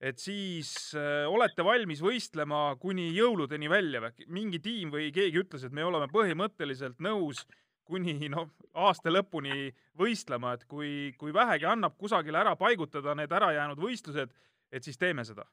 [0.00, 4.28] Et siis äh, olete valmis võistlema kuni jõuludeni välja või?
[4.32, 7.44] mingi tiim või keegi ütles, et me oleme põhimõtteliselt nõus
[7.90, 13.82] kuni noh, aasta lõpuni võistlema, et kui, kui vähegi annab kusagile ära paigutada need ärajäänud
[13.82, 14.30] võistlused,
[14.72, 15.44] et siis teeme seda.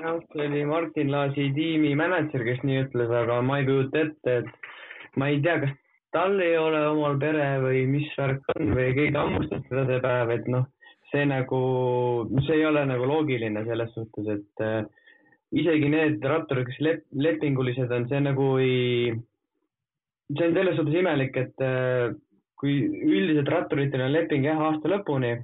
[0.00, 4.38] jah, see oli Martin Laasi tiimi mänedžer, kes nii ütles, aga ma ei kujuta ette,
[4.42, 5.74] et ma ei tea, kas
[6.14, 10.32] tal ei ole omal pere või mis värk on või keegi hammustab teda see päev,
[10.38, 10.68] et noh,
[11.16, 11.62] see nagu,
[12.44, 14.84] see ei ole nagu loogiline selles suhtes, et äh,
[15.56, 19.12] isegi need ratturid, kes lep-, lepingulised on, see nagu ei,
[20.36, 22.12] see on selles suhtes imelik, et äh,
[22.60, 25.34] kui üldiselt ratturitel on leping jah, aasta lõpuni,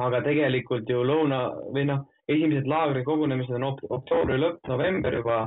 [0.00, 5.40] aga tegelikult ju lõuna või noh, esimesed laagri kogunemised on ok- oktoobri lõpp, november juba.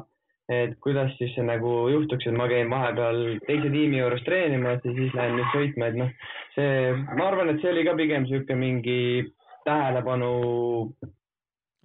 [0.51, 4.91] et kuidas siis see nagu juhtuks, et ma käin vahepeal teise tiimi juures treenimas ja
[4.91, 6.09] siis lähen nüüd sõitma, et noh,
[6.55, 6.73] see,
[7.15, 8.97] ma arvan, et see oli ka pigem sihuke mingi
[9.67, 10.32] tähelepanu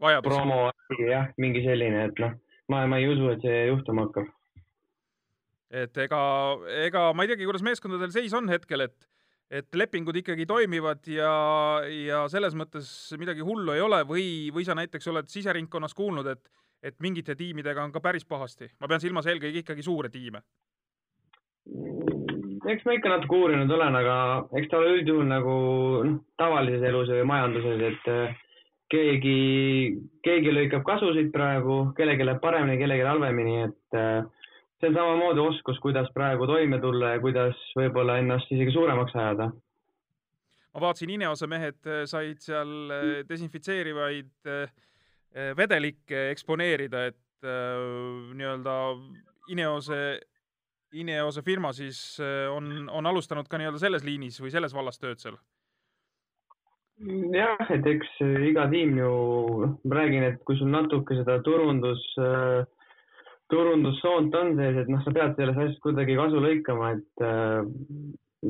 [0.01, 0.33] vajadus.
[0.33, 0.71] promo,
[1.09, 2.35] jah, mingi selline, et noh,
[2.73, 4.33] ma, ma ei usu, et see juhtuma hakkab.
[5.71, 6.21] et ega,
[6.87, 9.09] ega ma ei teagi, kuidas meeskondadel seis on hetkel, et
[9.49, 11.33] et lepingud ikkagi toimivad ja,
[11.89, 16.51] ja selles mõttes midagi hullu ei ole või, või sa näiteks oled siseringkonnas kuulnud, et
[16.83, 18.69] et mingite tiimidega on ka päris pahasti.
[18.79, 20.45] ma pean silmas eelkõige ikkagi suure tiime.
[22.67, 24.17] Eks ma ikka natuke uurinud olen, aga
[24.59, 25.55] eks ta ole üldjuhul nagu
[26.07, 28.37] noh, tavalises elus või majanduses, et äh,
[28.93, 29.39] keegi,
[30.25, 34.27] keegi lõikab kasu siit praegu, kellelgi läheb paremini, kellelgi halvemini, et äh,
[34.81, 39.51] see on samamoodi oskus, kuidas praegu toime tulla ja kuidas võib-olla ennast isegi suuremaks ajada.
[40.75, 44.53] ma vaatasin, Ineose mehed eh, said seal eh, desinfitseerivaid
[45.59, 47.49] vedelikke eksponeerida, et
[48.35, 48.75] nii-öelda
[49.53, 49.99] Ineose,
[50.97, 55.21] Ineose firma siis eh, on, on alustanud ka nii-öelda selles liinis või selles vallas tööd
[55.21, 55.37] seal.
[57.35, 58.17] jah, et eks
[58.49, 59.13] iga tiim ju,
[59.85, 62.01] ma räägin, et kui sul natuke seda turundus,
[63.53, 67.61] turundussoont on sees, et noh, sa pead sellest asjast kuidagi kasu lõikama, et äh,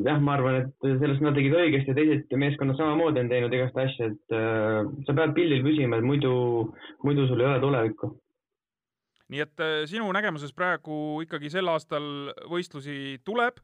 [0.05, 3.79] jah, ma arvan, et sellest nad tegid õigesti ja teised meeskonnad samamoodi on teinud igast
[3.79, 6.33] asja, et äh, sa pead pildil püsima, et muidu,
[7.07, 8.11] muidu sul ei ole tulevikku.
[9.33, 13.61] Nii et eh, sinu nägemuses praegu ikkagi sel aastal võistlusi tuleb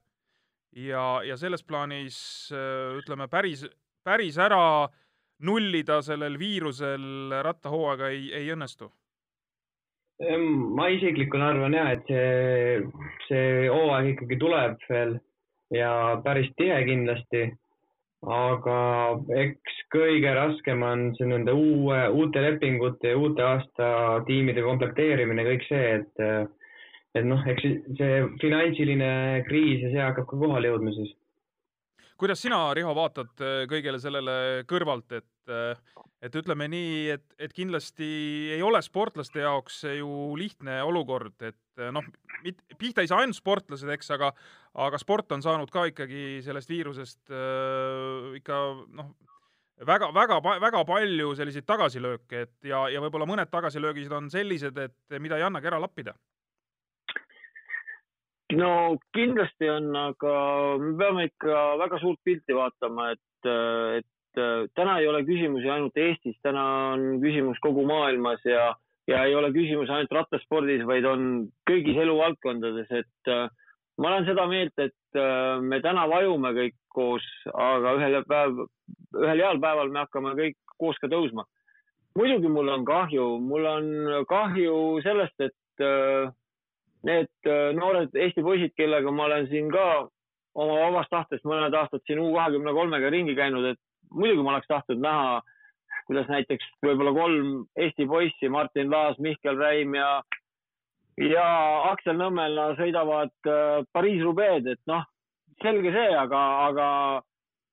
[0.77, 2.19] ja, ja selles plaanis
[2.53, 3.65] eh, ütleme päris,
[4.05, 4.91] päris ära
[5.45, 8.91] nullida sellel viirusel rattahooaega ei, ei õnnestu
[10.79, 12.83] ma isiklikult arvan ja, et see,
[13.27, 15.17] see hooaeg ikkagi tuleb veel
[15.75, 17.49] ja päris tihe kindlasti.
[18.31, 18.77] Aga
[19.37, 23.89] eks kõige raskem on see nende uue, uute lepingute ja uute aasta
[24.29, 26.25] tiimide komplekteerimine, kõik see, et,
[27.19, 27.67] et noh, eks
[27.99, 29.11] see finantsiline
[29.49, 31.13] kriis ja see hakkab ka kohale jõudma siis.
[32.21, 34.37] kuidas sina, Riho, vaatad eh, kõigele sellele
[34.71, 38.09] kõrvalt, et, et ütleme nii, et, et kindlasti
[38.55, 42.07] ei ole sportlaste jaoks ju lihtne olukord, et noh,
[42.79, 44.31] pihta ei saa ainult sportlased, eks, aga,
[44.87, 48.61] aga sport on saanud ka ikkagi sellest viirusest äh, ikka
[48.97, 49.15] noh,
[49.83, 55.19] väga, väga, väga palju selliseid tagasilööke, et ja, ja võib-olla mõned tagasilöögid on sellised, et
[55.21, 56.15] mida ei annagi ära lappida.
[58.55, 60.35] no kindlasti on, aga
[60.79, 63.49] me peame ikka väga suurt pilti vaatama, et,
[63.99, 64.07] et
[64.75, 68.73] täna ei ole küsimusi ainult Eestis, täna on küsimus kogu maailmas ja,
[69.11, 71.29] ja ei ole küsimus ainult rattaspordis, vaid on
[71.71, 73.49] kõigis eluvaldkondades, et äh,
[73.99, 78.65] ma olen seda meelt, et äh, me täna vajume kõik koos, aga ühel päev,
[79.19, 81.47] ühel heal päeval me hakkame kõik koos ka tõusma.
[82.15, 83.87] muidugi mul on kahju, mul on
[84.31, 86.31] kahju sellest, et äh,
[87.05, 90.09] need äh, noored Eesti poisid, kellega ma olen siin ka
[90.55, 93.81] oma vabast tahtest mõned aastad siin U kahekümne kolmega ringi käinud, et
[94.15, 95.43] muidugi ma oleks tahtnud näha,
[96.09, 100.09] kuidas näiteks võib-olla kolm Eesti poissi, Martin Laas, Mihkel Räim ja,
[101.21, 101.47] ja
[101.93, 105.07] Aksel Nõmmela sõidavad äh, Pariis-Roubaix'd, et noh,
[105.63, 106.89] selge see, aga, aga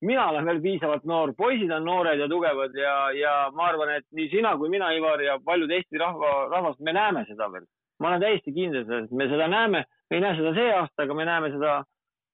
[0.06, 4.06] mina olen veel piisavalt noor, poisid on noored ja tugevad ja, ja ma arvan, et
[4.16, 7.68] nii sina kui mina, Ivar ja paljud Eesti rahva, rahvast, me näeme seda veel.
[8.00, 11.04] ma olen täiesti kindel selles, et me seda näeme, me ei näe seda see aasta,
[11.04, 11.74] aga me näeme seda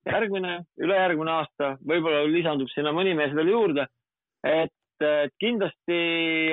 [0.09, 3.85] järgmine, ülejärgmine aasta, võib-olla lisandub sinna mõni mees veel juurde.
[4.47, 4.75] et,
[5.05, 5.99] et kindlasti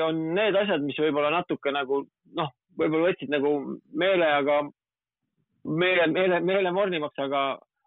[0.05, 2.03] on need asjad, mis võib-olla natuke nagu
[2.37, 3.53] noh, võib-olla võtsid nagu
[3.93, 4.61] meelega,
[5.65, 7.43] meele, meele, meele mornimaks, aga,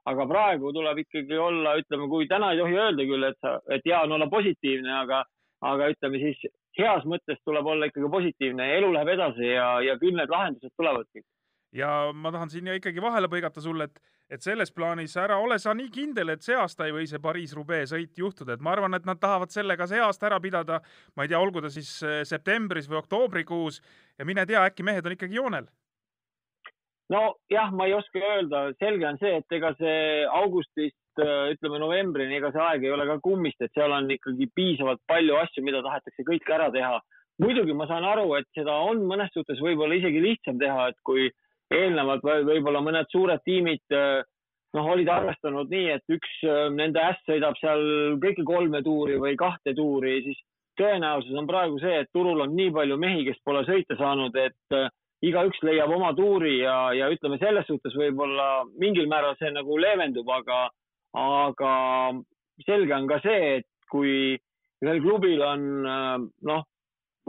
[0.08, 3.84] aga praegu tuleb ikkagi olla, ütleme, kui täna ei tohi öelda küll, et sa, et
[3.86, 5.24] hea on olla positiivne, aga,
[5.72, 6.46] aga ütleme siis
[6.78, 11.24] heas mõttes tuleb olla ikkagi positiivne elu läheb edasi ja, ja küll need lahendused tulevadki
[11.72, 14.00] ja ma tahan siin ikkagi vahele põigata sulle, et,
[14.30, 17.92] et selles plaanis ära ole sa nii kindel, et see aasta ei või see Pariis-Roubaix
[17.92, 20.80] sõit juhtuda, et ma arvan, et nad tahavad sellega see aasta ära pidada.
[21.16, 23.82] ma ei tea, olgu ta siis eh, septembris või oktoobrikuus
[24.18, 25.68] ja mine tea, äkki mehed on ikkagi joonel.
[27.08, 32.36] nojah, ma ei oska öelda, selge on see, et ega see augustist äh, ütleme novembrini,
[32.36, 35.84] ega see aeg ei ole ka kummist, et seal on ikkagi piisavalt palju asju, mida
[35.84, 37.00] tahetakse kõik ära teha.
[37.38, 41.28] muidugi ma saan aru, et seda on mõnes suhtes võib-olla isegi lihtsam teha, et kui
[41.74, 44.20] eelnevalt või võib-olla mõned suured tiimid äh,
[44.76, 47.82] noh, olid arvestanud nii, et üks äh, nende äss sõidab seal
[48.22, 50.40] kõiki kolme tuuri või kahte tuuri, siis
[50.78, 54.76] tõenäosus on praegu see, et turul on nii palju mehi, kes pole sõita saanud, et
[54.76, 54.90] äh,
[55.28, 60.28] igaüks leiab oma tuuri ja, ja ütleme selles suhtes võib-olla mingil määral see nagu leevendub,
[60.30, 60.68] aga,
[61.18, 61.72] aga
[62.66, 64.36] selge on ka see, et kui
[64.84, 65.64] ühel klubil on
[66.46, 66.62] noh,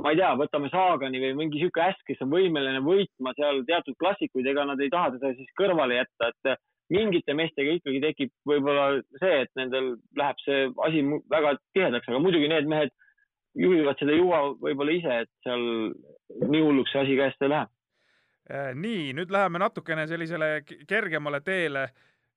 [0.03, 3.97] ma ei tea, võtame Saagani või mingi sihuke äss, kes on võimeline võitma seal teatud
[3.99, 6.61] klassikuid, ega nad ei taha teda siis kõrvale jätta, et
[6.93, 8.87] mingite meestega ikkagi tekib võib-olla
[9.21, 12.93] see, et nendel läheb see asi väga tihedaks, aga muidugi need mehed
[13.59, 15.65] juhivad seda juua võib-olla ise, et seal
[16.49, 17.69] nii hulluks see asi käest ei lähe.
[18.49, 21.89] Äh, nii, nüüd läheme natukene sellisele kergemale teele,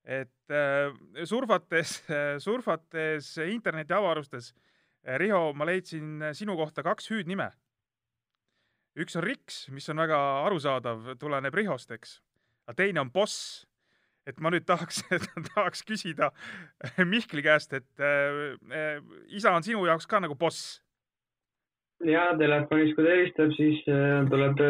[0.03, 0.93] et äh,
[1.25, 2.01] surfates,
[2.43, 4.51] surfates internetiavarustes,
[5.03, 7.51] Riho, ma leidsin sinu kohta kaks hüüdnime.
[8.95, 12.21] üks on Riks, mis on väga arusaadav, tuleneb Rihost, eks,
[12.67, 13.65] aga teine on Boss.
[14.25, 15.01] et ma nüüd tahaks,
[15.49, 16.29] tahaks küsida
[17.03, 20.79] Mihkli käest, et äh, isa on sinu jaoks ka nagu boss.
[22.07, 23.83] ja telefonis, kui ta helistab, siis
[24.31, 24.63] tuleb,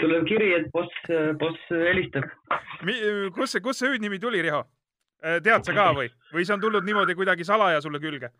[0.00, 2.24] tuleb kiri, et boss, boss helistab.
[3.36, 4.64] kust see, kust see hüüdnimi tuli, Riho?
[5.20, 8.32] tead sa ka või, või see on tulnud niimoodi kuidagi salaja sulle külge?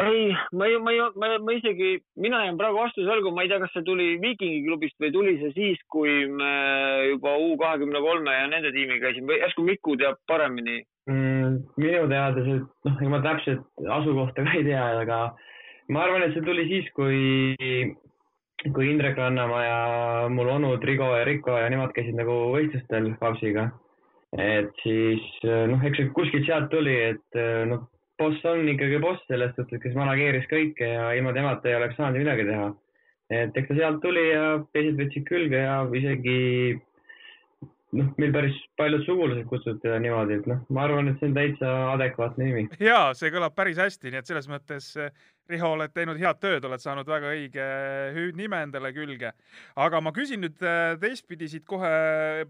[0.00, 1.90] ei, ma ei, ma ei, ma, ma isegi,
[2.20, 5.34] mina jään praegu vastuse võlgu, ma ei tea, kas see tuli Viikingi klubist või tuli
[5.40, 6.52] see siis, kui me
[7.10, 10.80] juba U kahekümne kolme ja nende tiimiga käisime või järsku Miku teab paremini.
[11.10, 15.20] Mm, minu teada see, noh, ega ma täpselt asukohta ka ei tea, aga
[15.90, 17.20] ma arvan, et see tuli siis, kui,
[18.70, 19.78] kui Indrek Rannamaa ja
[20.32, 23.70] mul onud Rigo ja Riko ja nemad käisid nagu võistlustel Vapsiga.
[24.38, 27.88] et siis noh, eks see kuskilt sealt tuli, et noh,
[28.20, 32.20] boss on ikkagi boss selles suhtes, kes manageeris kõike ja ilma temata ei oleks saanud
[32.22, 32.70] midagi teha.
[33.30, 36.38] et eks ta sealt tuli ja teised võtsid külge ja isegi
[37.96, 41.36] noh, meil päris paljud sugulased kutsuvad teda niimoodi, et noh, ma arvan, et see on
[41.36, 42.64] täitsa adekvaatne nimi.
[42.82, 44.94] jaa, see kõlab päris hästi, nii et selles mõttes,
[45.50, 47.64] Riho, oled teinud head tööd, oled saanud väga õige
[48.14, 49.32] hüüdnime endale külge.
[49.74, 50.60] aga ma küsin nüüd
[51.02, 51.90] teistpidi siit kohe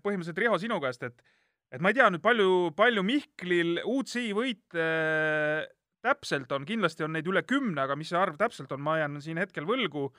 [0.03, 1.25] põhimõtteliselt Riho sinu käest, et
[1.71, 5.69] et ma ei tea nüüd palju, palju Mihklil UCI võite äh,
[6.03, 9.21] täpselt on, kindlasti on neid üle kümne, aga mis see arv täpselt on, ma jään
[9.23, 10.11] siin hetkel võlgu.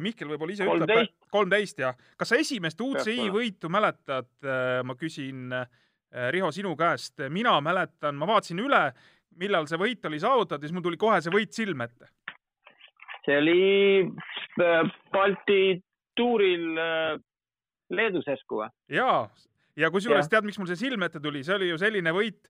[0.00, 1.08] Mihkel võib-olla ise ütleb.
[1.34, 1.96] kolmteist, jah.
[2.16, 4.28] kas sa esimest UCI võitu mäletad?
[4.86, 5.66] ma küsin äh,
[6.30, 8.82] Riho sinu käest, mina mäletan, ma vaatasin üle,
[9.40, 12.10] millal see võit oli saavutatud, siis mul tuli kohe see võit silme ette.
[13.24, 13.62] see oli
[14.60, 15.80] äh, Balti
[16.16, 17.16] tuuril äh,
[17.90, 18.68] Leedus järsku või?
[18.92, 19.24] jaa,
[19.76, 22.40] ja kusjuures tead, miks mul see silme ette tuli, see oli ju selline võit,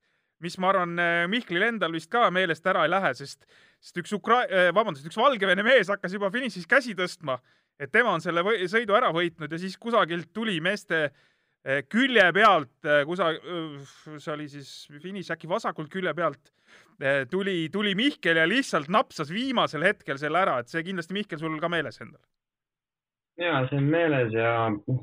[0.43, 0.97] mis ma arvan,
[1.31, 3.45] Mihklil endal vist ka meelest ära ei lähe, sest,
[3.79, 7.37] sest üks Ukra-, vabandust, üks Valgevene mees hakkas juba finišis käsi tõstma,
[7.79, 12.27] et tema on selle või- sõidu ära võitnud ja siis kusagilt tuli meeste eh, külje
[12.35, 12.75] pealt,
[13.07, 13.37] kusa-,
[14.19, 16.51] see oli siis finiš äkki vasakult külje pealt,
[17.31, 21.59] tuli, tuli Mihkel ja lihtsalt napsas viimasel hetkel selle ära, et see kindlasti Mihkel sul
[21.63, 22.21] ka meeles endal.
[23.41, 24.53] Ja see on meeles ja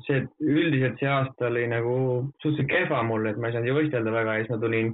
[0.06, 1.94] see üldiselt see aasta oli nagu
[2.42, 4.92] suhteliselt kehva mul, et ma ei saanud ju võistelda väga ja siis ma tulin,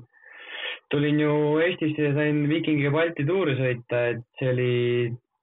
[0.94, 1.34] tulin ju
[1.66, 4.72] Eestisse ja sain Viikingiga Balti tuuri sõita, et see oli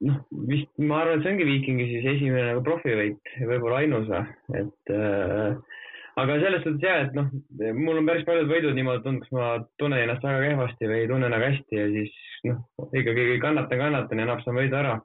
[0.09, 4.09] noh, vist ma arvan, et see ongi Viikingi siis esimene nagu profivõit ja võib-olla ainus
[4.09, 4.25] või,
[4.63, 5.79] et äh,
[6.23, 7.29] aga selles suhtes jah, et noh,
[7.77, 11.09] mul on päris paljud võidud niimoodi tulnud, kus ma tunnen ennast väga kehvasti või ei
[11.13, 14.97] tunne nagu hästi ja siis noh, ikkagi kannatan, kannatan ja napsan võidu ära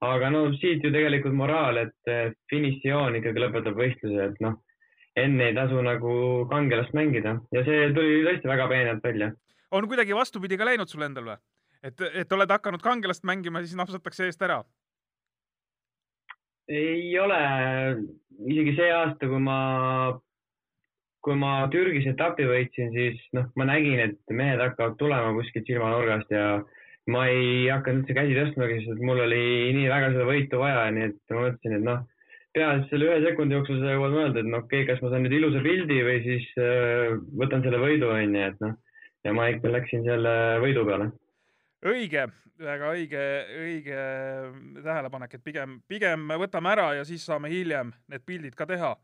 [0.00, 2.12] aga no siit ju tegelikult moraal, et
[2.50, 4.58] finišijoon ikkagi lõpetab võistluse, et noh,
[5.18, 6.12] enne ei tasu nagu
[6.50, 9.32] kangelast mängida ja see tuli tõesti väga peenelt välja.
[9.70, 11.40] on kuidagi vastupidi ka läinud sul endal või?
[11.82, 14.62] et, et oled hakanud kangelast mängima, siis napsatakse eest ära?
[16.72, 17.40] ei ole,
[18.48, 19.56] isegi see aasta, kui ma,
[21.20, 26.32] kui ma Türgis etapi võitsin, siis noh, ma nägin, et mehed hakkavad tulema kuskilt silmanurgast
[26.32, 26.46] ja
[27.10, 29.42] ma ei hakanud üldse käsi tõstmagi, sest mul oli
[29.74, 32.04] nii väga seda võitu vaja, nii et ma mõtlesin, et noh,
[32.54, 35.26] peaasi selle ühe sekundi jooksul sa jõuad mõelda, et no okei okay,, kas ma saan
[35.26, 38.76] nüüd ilusa pildi või siis äh, võtan selle võidu, onju, et noh.
[39.26, 41.10] ja ma ikka läksin selle võidu peale.
[41.90, 42.26] õige,
[42.62, 43.24] väga õige,
[43.64, 44.02] õige
[44.84, 48.94] tähelepanek, et pigem, pigem võtame ära ja siis saame hiljem need pildid ka teha.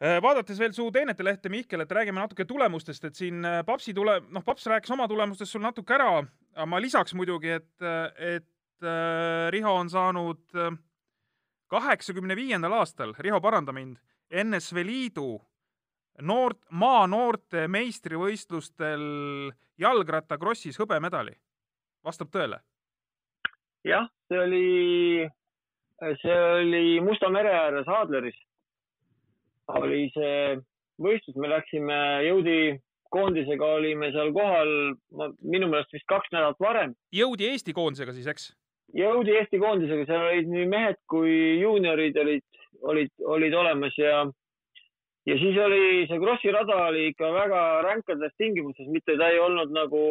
[0.00, 4.18] Vaadates veel su teenete lehte, Mihkel, et räägime natuke tulemustest, et siin äh, Papsi tule,
[4.28, 6.10] noh, Paps rääkis oma tulemustest sul natuke ära,
[6.56, 7.72] aga ma lisaks muidugi, et,
[8.16, 10.44] et äh, Riho on saanud
[11.72, 13.96] kaheksakümne viiendal aastal, Riho, paranda mind,
[14.44, 15.30] NSV Liidu
[16.22, 19.02] noort, maanoorte meistrivõistlustel
[19.78, 21.34] jalgrattakrossis hõbemedali.
[22.04, 22.60] vastab tõele?
[23.86, 25.28] jah, see oli,
[26.22, 28.38] see oli Musta mere ääres Adleris.
[29.74, 30.58] Oli see
[31.02, 32.58] võistlus, me läksime jõudi
[33.12, 34.70] koondisega olime seal kohal,
[35.42, 36.94] minu meelest vist kaks nädalat varem.
[37.14, 38.48] jõudi Eesti koondisega siis, eks?
[38.96, 42.44] jõudi Eesti koondisega, seal olid nii mehed kui juuniorid olid,
[42.92, 44.24] olid, olid olemas ja,
[45.26, 49.74] ja siis oli see Krossi rada oli ikka väga ränkades tingimustes, mitte ta ei olnud
[49.74, 50.02] nagu,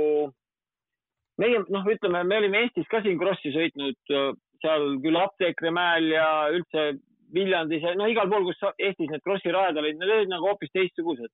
[1.41, 4.15] meie noh, ütleme, me olime Eestis ka siin Krossi sõitnud
[4.63, 6.93] seal küll Apteekri mäel ja üldse
[7.33, 10.71] Viljandis ja no igal pool, kus Eestis need Krossi rajad olid, need olid nagu hoopis
[10.73, 11.31] teistsugused.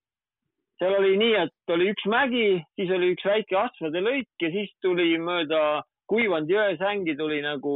[0.82, 2.46] seal oli nii, et oli üks mägi,
[2.80, 7.76] siis oli üks väike asfaldi lõik ja siis tuli mööda kuivanud jõesängi tuli nagu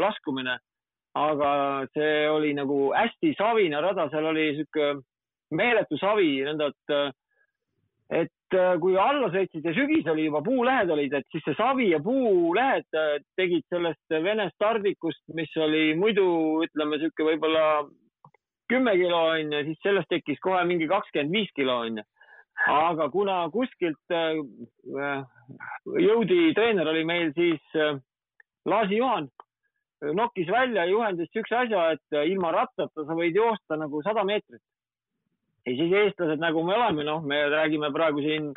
[0.00, 0.58] laskumine.
[1.16, 1.50] aga
[1.96, 4.88] see oli nagu hästi savine rada, seal oli sihuke
[5.56, 7.14] meeletu savi, nõnda et,
[8.20, 8.32] et
[8.80, 12.86] kui alla sõitsid ja sügis oli juba, puulehed olid, et siis see savi ja puulehed
[13.38, 16.26] tegid sellest Vene stardikust, mis oli muidu
[16.66, 17.64] ütleme sihuke võib-olla
[18.70, 22.04] kümme kilo onju, siis sellest tekkis kohe mingi kakskümmend viis kilo onju.
[22.72, 24.38] aga kuna kuskilt äh,
[26.00, 27.98] jõudi treener oli meil siis äh,
[28.66, 29.28] Laasi Juhan,
[30.16, 34.62] nokkis välja ja juhendas siukse asja, et ilma rattata sa võid joosta nagu sada meetrit.
[35.66, 38.52] Ja siis eestlased, nagu me oleme, noh, me räägime praegu siin,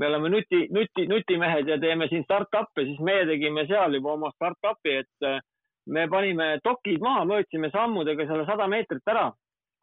[0.00, 4.30] me oleme nuti, nuti, nutimehed ja teeme siin startup'e, siis meie tegime seal juba oma
[4.34, 5.40] startup'i, et äh,
[5.86, 9.30] me panime dokid maha, mõõtsime sammudega selle sada meetrit ära.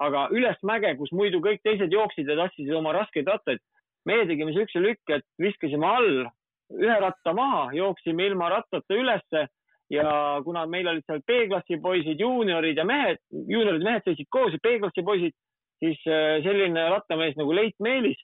[0.01, 3.61] Aga ülesmäge, kus muidu kõik teised jooksid ja tassisid oma raskeid rattaid,
[4.09, 6.23] meie tegime siukse lükke, et viskasime all
[6.71, 9.45] ühe ratta maha, jooksime ilma rattata ülesse
[9.91, 14.55] ja kuna meil olid seal B-klassi poisid, juuniorid ja mehed, juuniorid ja mehed sõitsid koos
[14.55, 15.35] ja B-klassi poisid,
[15.81, 18.19] siis äh, selline rattamees nagu Leit Meelis,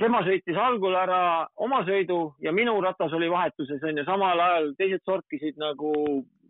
[0.00, 5.04] tema sõitis algul ära oma sõidu ja minu ratas oli vahetuses onju, samal ajal teised
[5.06, 5.92] sorkisid nagu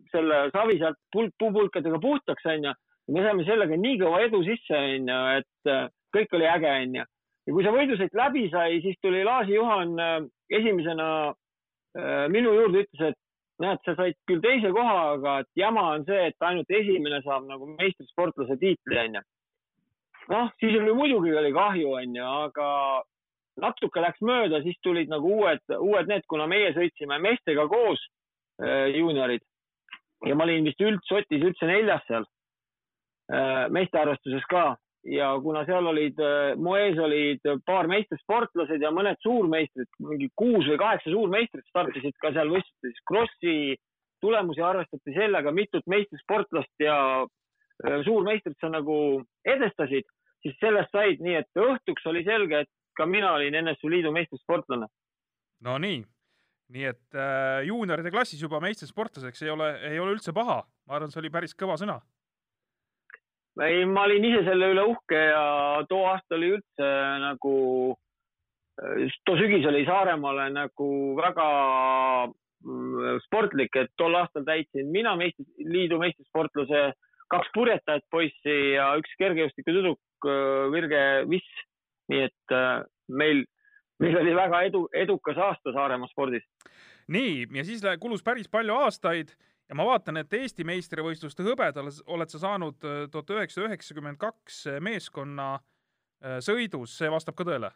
[0.09, 2.73] selle savi sealt puupulkadega puhtaks onju
[3.13, 7.05] me saime sellega nii kõva edu sisse, onju, et äh, kõik oli äge, onju.
[7.47, 10.19] ja kui see võidusõit läbi sai, siis tuli Laasi Juhan äh,
[10.59, 13.19] esimesena äh, minu juurde, ütles, et
[13.63, 17.49] näed, sa said küll teise koha, aga et jama on see, et ainult esimene saab
[17.49, 19.25] nagu meistrisportlase tiitli, onju.
[20.29, 22.69] Noh, siis oli muidugi oli kahju, onju, aga
[23.59, 28.03] natuke läks mööda, siis tulid nagu uued, uued need, kuna meie sõitsime meestega koos
[28.59, 29.43] juuniorid.
[30.27, 32.25] Ja ma olin vist üldsotis üldse neljas seal
[33.29, 34.73] Äh, meeste arvestuses ka.
[35.05, 40.65] Ja kuna seal olid, äh, mu ees olid paar meistrisportlased ja mõned suurmeistrid, mingi kuus
[40.65, 43.77] või kaheksa suurmeistrit startisid ka seal võistlustes, Krossi
[44.19, 47.29] tulemusi arvestati sellega, mitut meistrisportlast ja äh,
[48.05, 48.95] suurmeistrit sa nagu
[49.47, 50.07] edestasid,
[50.43, 54.89] siis sellest said nii, et õhtuks oli selge, et ka mina olin NSV Liidu meistrisportlane.
[55.63, 56.03] Nonii,
[56.75, 56.85] nii.
[56.91, 61.21] Et äh, juunioride klassis juba meistrisportlaseks ei ole, ei ole üldse paha, ma arvan, see
[61.23, 61.99] oli päris kõva sõna.
[63.59, 65.41] Ei, ma olin ise selle üle uhke ja
[65.89, 66.89] too aasta oli üldse
[67.23, 67.55] nagu,
[69.27, 71.47] too sügis oli Saaremaale nagu väga
[72.29, 76.85] mm, sportlik, et tol aastal täitsin mina meistri, liidu meistrisportlase,
[77.29, 81.65] kaks purjetajat poissi ja üks kergejõustikutüdruk, äh, Virge Viss.
[82.09, 83.43] nii et äh, meil,
[84.01, 86.45] meil oli väga edu, edukas aasta Saaremaa spordis.
[87.07, 89.35] nii, ja siis kulus päris palju aastaid
[89.69, 94.65] ja ma vaatan, et Eesti meistrivõistluste hõbedal oled sa saanud äh, tuhat üheksasada üheksakümmend kaks
[94.81, 95.59] meeskonna
[96.43, 97.69] sõidus, see vastab ka tõele?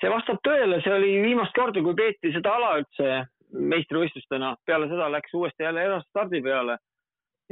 [0.00, 3.20] see vastab tõele, see oli viimast korda, kui peeti seda ala üldse
[3.50, 6.78] meistrivõistlustena, peale seda läks uuesti jälle erastardi peale.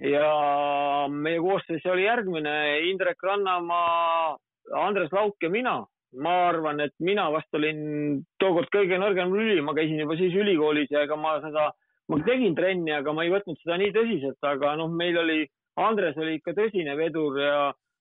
[0.03, 2.55] Ja meie koosseis oli järgmine,
[2.91, 4.37] Indrek Rannamaa,
[4.85, 5.85] Andres Lauk ja mina.
[6.17, 10.89] ma arvan, et mina vast olin tookord kõige nõrgem lüli, ma käisin juba siis ülikoolis
[10.89, 11.67] ja ega ma seda
[12.09, 15.43] ma tegin trenni, aga ma ei võtnud seda nii tõsiselt, aga noh, meil oli,
[15.79, 17.59] Andres oli ikka tõsine vedur ja,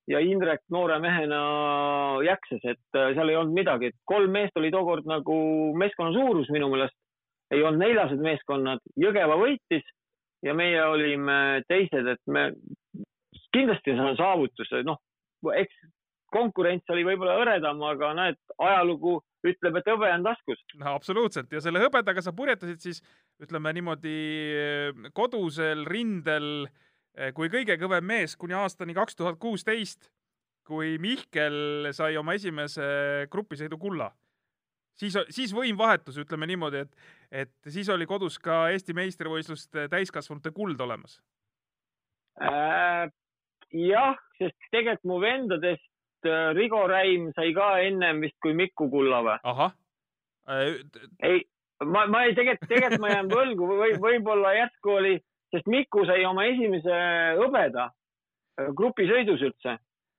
[0.08, 1.42] ja Indrek noore mehena
[2.26, 5.38] jaksas, et äh, seal ei olnud midagi, et kolm meest oli tookord nagu
[5.78, 6.96] meeskonna suurus minu meelest.
[7.52, 9.84] ei olnud neljased meeskonnad, Jõgeva võitis
[10.46, 12.50] ja meie olime teised, et me
[13.56, 15.00] kindlasti see on saavutus, noh,
[15.56, 15.78] eks
[16.34, 19.18] konkurents oli võib-olla hõredam, aga näed, ajalugu
[19.48, 20.62] ütleb, et hõbe on taskus.
[20.80, 23.02] no absoluutselt ja selle hõbedaga sa purjetasid siis
[23.44, 24.18] ütleme niimoodi
[25.16, 26.68] kodusel rindel
[27.16, 30.10] eh, kui kõige kõvem mees kuni aastani kaks tuhat kuusteist,
[30.68, 34.12] kui Mihkel sai oma esimese grupisõidu kulla.
[35.00, 37.12] Siis, siis võim vahetus, ütleme niimoodi, et,
[37.46, 41.20] et siis oli kodus ka Eesti meistrivõistluste täiskasvanute kuld olemas
[42.42, 43.08] äh,.
[43.74, 45.88] jah, sest tegelikult mu vendadest
[46.26, 49.38] Äh, Rigo Räim sai ka ennem vist kui Miku kulla või?
[49.44, 49.74] ahah
[50.50, 50.80] äh,.
[51.24, 51.44] ei,
[51.86, 55.14] ma, ma ei, tegelikult, tegelikult ma jään võlgu või võib-olla järsku oli,
[55.54, 57.02] sest Miku sai oma esimese
[57.38, 59.78] hõbeda äh, grupisõidus üldse.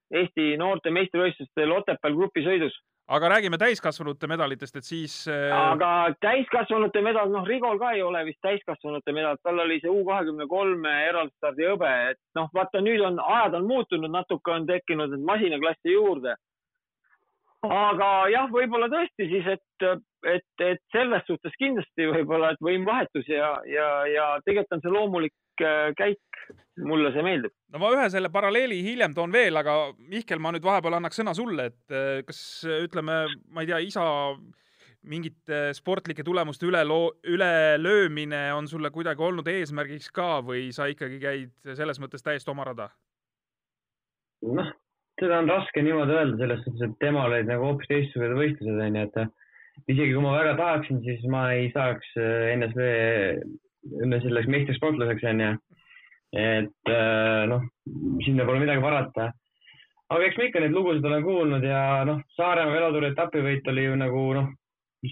[0.08, 2.78] Eesti noorte meistrivõistlustel Otepääl grupisõidus
[3.08, 5.14] aga räägime täiskasvanute medalitest, et siis.
[5.28, 9.92] Äh, aga täiskasvanute medal, noh, Rigol ka ei ole vist täiskasvanute medal, tal oli see
[9.92, 14.68] U kahekümne kolme eraldstardi hõbe, et noh, vaata nüüd on, ajad on muutunud, natuke on
[14.68, 16.36] tekkinud masinaklassi juurde.
[17.66, 19.86] Aga jah, võib-olla tõesti siis, et,
[20.30, 25.64] et, et selles suhtes kindlasti võib-olla, et võimvahetus ja, ja, ja tegelikult on see loomulik
[25.64, 26.22] äh, käik.
[26.78, 27.50] mulle see meeldib.
[27.74, 31.34] no ma ühe selle paralleeli hiljem toon veel, aga Mihkel, ma nüüd vahepeal annaks sõna
[31.34, 32.40] sulle, et äh, kas
[32.84, 34.06] ütleme, ma ei tea, isa
[35.08, 41.20] mingite sportlike tulemuste üle loo-, ülelöömine on sulle kuidagi olnud eesmärgiks ka või sa ikkagi
[41.22, 42.90] käid selles mõttes täiesti oma rada?
[44.46, 44.70] noh,
[45.20, 49.06] seda on raske niimoodi öelda, selles suhtes, et temal olid nagu hoopis teistsugused võistlused, onju,
[49.08, 55.50] et isegi kui ma väga tahaksin, siis ma ei saaks äh, NSV selleks meistrisportlaseks, onju.
[56.38, 57.66] et äh, noh,
[58.24, 59.30] sinna pole midagi parata.
[60.08, 63.98] aga eks ma ikka neid lugusid olen kuulnud ja noh, Saaremaa velotuuri etapivõit oli ju
[64.00, 64.48] nagu noh,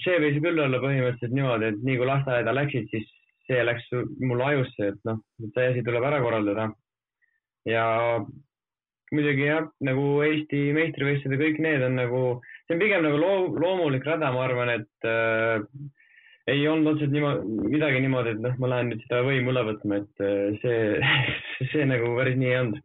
[0.02, 3.06] see võis küll olla põhimõtteliselt niimoodi, et nii kui lasteaeda läksid, siis
[3.46, 3.86] see läks
[4.26, 5.22] mul ajusse, et noh,
[5.54, 6.70] see asi tuleb ära korraldada.
[7.66, 7.86] ja
[9.14, 12.22] muidugi jah, nagu Eesti meistrivõistlused ja kõik need on nagu,
[12.66, 15.62] see on pigem nagu loo, loomulik rada, ma arvan, et äh,
[16.50, 20.00] ei olnud otseselt niimoodi, midagi niimoodi, et noh, ma lähen nüüd seda võimu üle võtma,
[20.02, 20.80] et äh, see,
[21.72, 22.82] see nagu päris nii ei olnud.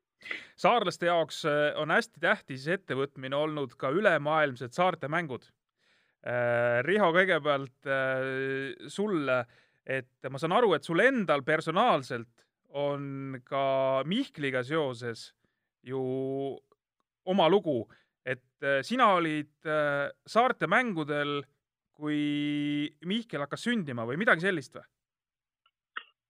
[0.61, 5.49] saarlaste jaoks äh, on hästi tähtis ettevõtmine olnud ka ülemaailmsed saarte mängud
[6.25, 6.81] äh,.
[6.85, 9.43] Riho, kõigepealt äh, sulle,
[9.85, 12.29] et ma saan aru, et sul endal personaalselt
[12.77, 15.31] on ka Mihkliga seoses
[15.87, 16.01] ju
[17.31, 17.83] oma lugu,
[18.25, 21.41] et äh, sina olid äh, saarte mängudel,
[22.01, 24.87] kui Mihkel hakkas sündima või midagi sellist või?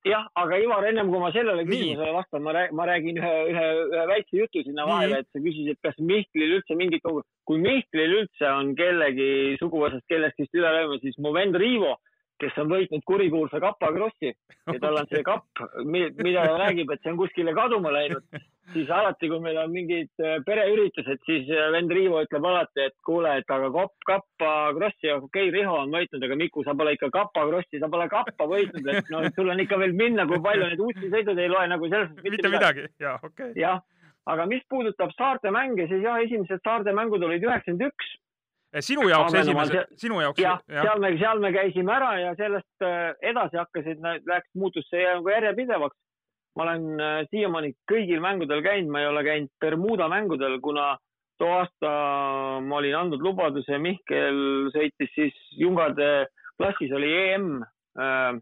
[0.07, 3.65] jah, aga Ivar, ennem kui ma sellele küsimusele vastan, ma räägin, ma räägin ühe, ühe,
[3.91, 7.05] ühe väikse jutu sinna vahele, et sa küsisid, kas Mihklil üldse mingit,
[7.45, 11.93] kui Mihklil üldse on kellegi suguvõsast kellestki üle lööma, siis mu vend Riivo,
[12.41, 17.03] kes on võitnud kurikuulsa Kapa Krossi ja tal on see kapp, mida ta räägib, et
[17.03, 18.25] see on kuskile kaduma läinud,
[18.73, 22.97] siis alati, kui meil on mingid äh, pereüritused, siis äh, vend Riivo ütleb alati, et
[23.05, 26.95] kuule, et aga kopp, Kappa Krossi, okei okay,, Riho on võitnud, aga Miku, sa pole
[26.97, 30.41] ikka Kapa Krossi, sa pole Kappa võitnud, et no sul on ikka veel minna, kui
[30.43, 33.61] palju neid uusi sõidud ei loe nagu selles mõttes mitte midagi, jaa, okei okay..
[33.61, 33.81] jah,
[34.31, 38.17] aga mis puudutab saarte mänge, siis jah, esimesed saarte mängud olid üheksakümmend üks
[38.79, 40.85] sinu jaoks Aga no ma esimese, sinu jaoks jah, jah?
[40.85, 43.99] seal me, seal me käisime ära ja sellest äh, edasi hakkasid,
[44.29, 45.97] läks, muutus see nagu järjepidevaks.
[46.55, 50.93] ma olen äh, siiamaani kõigil mängudel käinud, ma ei ole käinud Bermuda mängudel, kuna
[51.39, 51.91] too aasta
[52.63, 56.27] ma olin andnud lubaduse, Mihkel sõitis siis jungade
[56.59, 57.53] klassis oli EM
[57.99, 58.39] äh,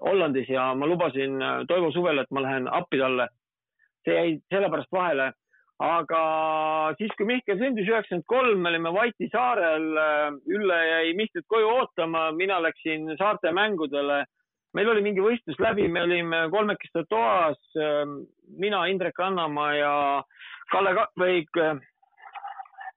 [0.00, 3.28] Hollandis ja ma lubasin Toivo Suvele, et ma lähen appi talle.
[4.04, 5.32] see jäi sellepärast vahele
[5.80, 6.22] aga
[6.98, 9.86] siis, kui Mihkel sündis üheksakümmend kolm, me olime Vaiti saarel,
[10.46, 14.24] Ülle jäi Mihklit koju ootama, mina läksin saarte mängudele.
[14.74, 17.58] meil oli mingi võistlus läbi, me olime kolmekesti toas,
[18.58, 19.94] mina, Indrek Annamaa ja
[20.70, 21.80] Kalle Ka- või K-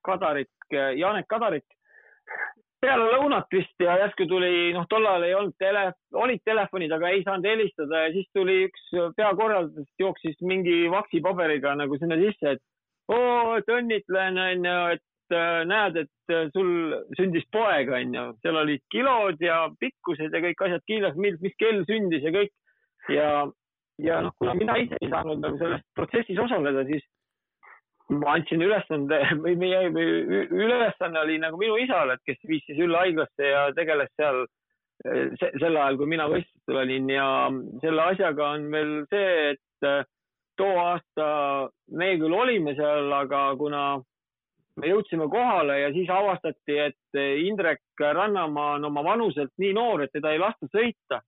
[0.05, 1.65] Kadarik, Janek Kadarik.
[2.83, 7.23] peale lõunat vist ja järsku tuli, noh, tollal ei olnud tele, olid telefonid, aga ei
[7.23, 12.61] saanud helistada ja siis tuli üks peakorraldajast jooksis mingi vaksipaberiga nagu sinna sisse, et
[13.11, 18.25] oo, et õnnitlen, onju, et äh, näed, et äh, sul sündis poeg, onju.
[18.43, 22.53] seal olid kilod ja pikkused ja kõik asjad kirjas, mis, kell sündis ja kõik.
[23.11, 23.27] ja,
[24.03, 27.03] ja noh, kuna mina ise ei saanud nagu selles protsessis osaleda, siis
[28.13, 32.99] ma andsin ülesande või meie ülesanne oli nagu minu isale, et kes viis siis Ülle
[32.99, 37.27] haiglasse ja tegeles seal äh, se sel ajal, kui mina võistlustel olin ja
[37.83, 40.03] selle asjaga on veel see, et
[40.57, 41.27] too aasta
[41.97, 43.83] me küll olime seal, aga kuna
[44.81, 50.13] me jõudsime kohale ja siis avastati, et Indrek Rannamaa on oma vanuselt nii noor, et
[50.13, 51.21] teda ei lasta sõita,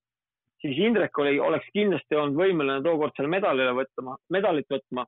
[0.62, 5.06] siis Indrek oli, oleks kindlasti olnud võimeline tookord seal medalile võtma, medalit võtma.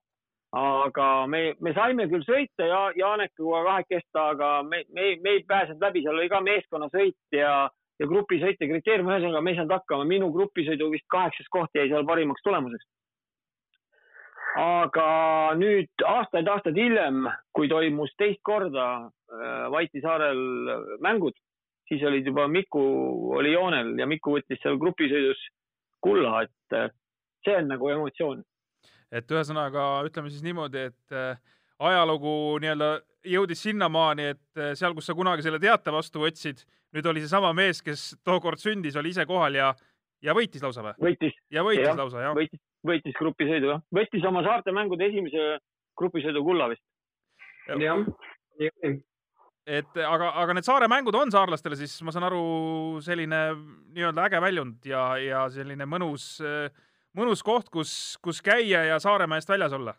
[0.57, 5.81] aga me, me saime küll sõita ja Janekuga kahekesti, aga me, me, me ei pääsenud
[5.83, 7.67] läbi, seal oli ka meeskonnasõit ja,
[7.99, 11.89] ja grupisõit ja kriteerium, ühesõnaga me ei saanud hakkama, minu grupisõidu vist kaheksas koht jäi
[11.91, 12.87] seal parimaks tulemuseks
[14.57, 15.09] aga
[15.59, 20.39] nüüd aastaid-aastaid hiljem, kui toimus teist korda äh, Vaiti saarel
[21.03, 21.37] mängud,
[21.89, 22.83] siis olid juba Miku
[23.37, 25.41] oli joonel ja Miku võttis seal grupisõidus
[26.03, 26.89] kulla, et äh,
[27.45, 28.41] see on nagu emotsioon.
[29.11, 31.37] et ühesõnaga ütleme siis niimoodi, et äh,
[31.79, 32.97] ajalugu nii-öelda
[33.27, 36.63] jõudis sinnamaani, et seal, kus sa kunagi selle teate vastu võtsid,
[36.95, 39.73] nüüd oli seesama mees, kes tookord sündis, oli ise kohal ja,
[40.23, 40.95] ja võitis lausa või?
[41.09, 42.35] võitis, ja võitis Jah, lausa, jah?
[42.37, 45.57] võitis, võitis grupisõidu jah, võttis oma saarte mängude esimese
[45.97, 46.83] grupisõidu kulla vist.
[47.67, 48.01] jah,
[49.67, 52.41] et aga, aga need saare mängud on saarlastele siis, ma saan aru,
[53.03, 53.41] selline
[53.91, 56.37] nii-öelda äge väljund ja, ja selline mõnus,
[57.17, 57.91] mõnus koht, kus,
[58.23, 59.95] kus käia ja Saaremaa eest väljas olla.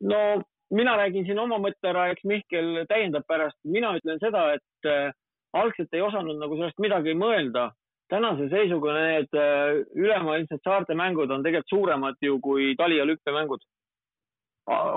[0.00, 0.22] no
[0.70, 3.58] mina räägin siin oma mõtte ära, eks Mihkel täiendab pärast.
[3.64, 5.12] mina ütlen seda, et äh,
[5.56, 7.70] algselt ei osanud nagu sellest midagi mõelda.
[8.08, 13.64] Tänase seisuga need äh, ülemaailmsed saarte mängud on tegelikult suuremad ju kui Tali olümpiamängud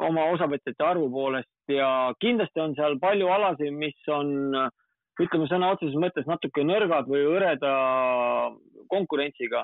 [0.08, 4.56] oma osavõtjate arvu poolest ja kindlasti on seal palju alasid, mis on
[5.22, 7.72] ütleme sõna otseses mõttes natuke nõrgad või hõreda
[8.92, 9.64] konkurentsiga.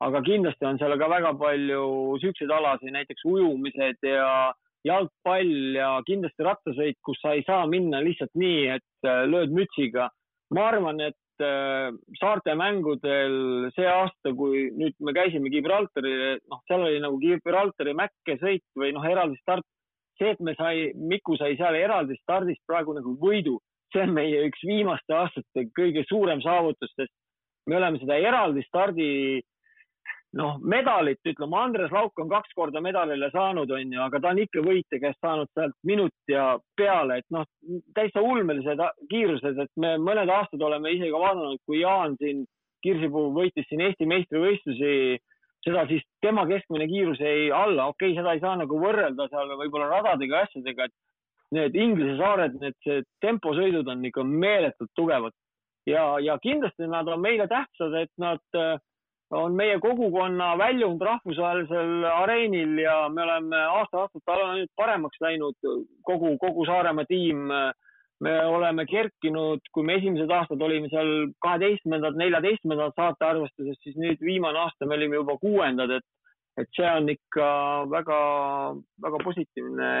[0.00, 4.52] aga kindlasti on seal ka väga palju siukseid alasid, näiteks ujumised ja
[4.86, 10.08] jalgpall ja kindlasti rattasõit, kus sa ei saa minna lihtsalt nii, et lööd mütsiga.
[10.54, 11.88] ma arvan, et äh,
[12.20, 16.12] saarte mängudel see aasta, kui nüüd me käisime Gibraltari,
[16.50, 19.66] noh, seal oli nagu Gibraltari mäkke sõit või noh, eraldi start.
[20.18, 23.60] see, et me sai, Miku sai seal eraldi stardist praegu nagu võidu,
[23.94, 27.12] see on meie üks viimaste aastate kõige suurem saavutus, sest
[27.70, 29.08] me oleme seda eraldi stardi
[30.38, 34.42] noh, medalit, ütleme, Andres Lauk on kaks korda medalile saanud, on ju, aga ta on
[34.42, 37.46] ikka võitja käest saanud sealt minut ja peale, et noh,
[37.96, 42.46] täitsa ulmelised kiirused, et me mõned aastad oleme isegi vaadanud, kui Jaan siin
[42.84, 45.18] Kirsipuu võitis siin Eesti meistrivõistlusi,
[45.66, 49.50] seda siis tema keskmine kiirus jäi alla, okei okay,, seda ei saa nagu võrrelda seal
[49.58, 55.34] võib-olla radadega ja asjadega, et need Inglise saared, need temposõidud on ikka meeletult tugevad.
[55.88, 58.76] Ja, ja kindlasti nad on meile tähtsad, et nad äh,
[59.30, 65.58] on meie kogukonna väljund rahvusvahelisel areenil ja me oleme aasta-aastalt ainult paremaks läinud,
[66.02, 67.50] kogu, kogu Saaremaa tiim.
[68.20, 74.24] me oleme kerkinud, kui me esimesed aastad olime seal kaheteistkümnendad, neljateistkümnendad saate arvestuses, siis nüüd
[74.26, 76.06] viimane aasta me olime juba kuuendad, et,
[76.58, 77.46] et see on ikka
[77.92, 79.92] väga-väga positiivne.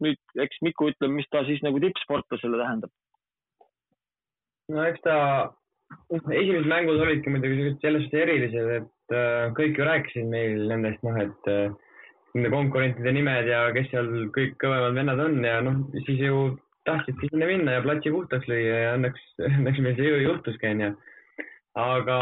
[0.00, 2.90] nüüd eks Miku ütleb, mis ta siis nagu tippsportlasele tähendab.
[4.72, 5.18] no eks ta
[6.12, 11.18] esimesed mängud olidki muidugi selles suhtes erilised, et äh, kõik ju rääkisid meil nendest, noh,
[11.20, 11.68] et äh,
[12.36, 16.42] nende konkurentide nimed ja kes seal kõik kõvemad vennad on ja noh, siis ju
[16.88, 20.90] tahtsidki sinna minna ja platsi puhtaks lüüa ja õnneks, õnneks meil see juhtuski, onju.
[21.78, 22.18] aga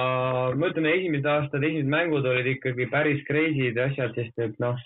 [0.58, 4.78] ma ütlen, esimesed aastad, esimesed mängud olid ikkagi päris crazy'd ja asjad, sest et noh,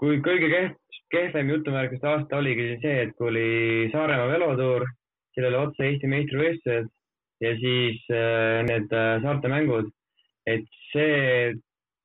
[0.00, 0.76] kui kõige kehv,
[1.12, 3.48] kehvem jutumärkide aasta oligi see, et kui oli
[3.94, 4.84] Saaremaa velotuur,
[5.36, 6.90] sellele otsa Eesti meistrivõistlused
[7.44, 9.90] ja siis äh, need äh, saarte mängud,
[10.48, 11.54] et see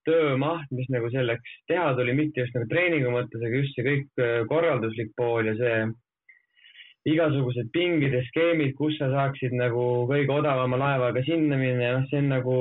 [0.07, 4.23] töömaht, mis nagu selleks teha tuli, mitte just nagu treeningu mõttes, aga just see kõik
[4.23, 5.77] äh, korralduslik pool ja see
[7.13, 12.07] igasugused pingid ja skeemid, kus sa saaksid nagu kõige odavama laevaga sinna minna ja noh,
[12.11, 12.57] see on nagu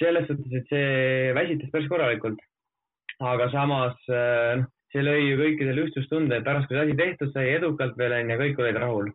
[0.00, 2.40] selles suhtes, et see väsitas päris korralikult.
[3.20, 7.52] aga samas noh, see lõi ju kõikidele ühtsustunde, et pärast, kui see asi tehtud sai
[7.58, 9.10] edukalt veel onju, kõik olid rahul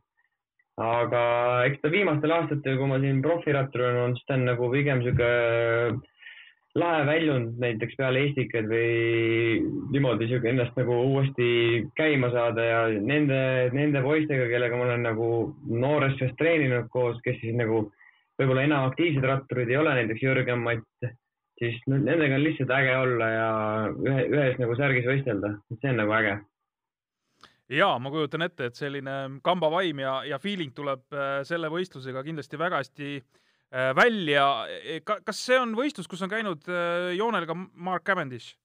[0.81, 1.21] aga
[1.69, 5.03] eks ta viimastel aastatel, kui ma siin profirattur olen olnud, siis ta on nagu pigem
[5.05, 5.29] sihuke
[6.75, 9.61] lahe väljund näiteks peale Eestikat või
[9.95, 13.37] niimoodi sihuke ennast nagu uuesti käima saada ja nende,
[13.71, 15.29] nende poistega, kellega ma olen nagu
[15.71, 17.85] noorest peast treeninud koos, kes siis nagu
[18.35, 21.07] võib-olla enam aktiivsed ratturid ei ole, näiteks Jürgen Matt,
[21.61, 23.47] siis nendega on lihtsalt äge olla ja
[23.95, 26.35] ühe, ühes nagu särgis võistelda, see on nagu äge
[27.69, 32.59] ja ma kujutan ette, et selline kambavaim ja, ja feeling tuleb äh, selle võistlusega kindlasti
[32.61, 34.45] väga hästi äh, välja.
[34.69, 38.55] E, kas see on võistlus, kus on käinud äh, joonel ka Mark Cavendish?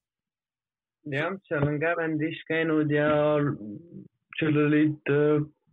[1.08, 3.08] jah, seal on Cavendish käinud ja
[4.36, 5.08] seal olid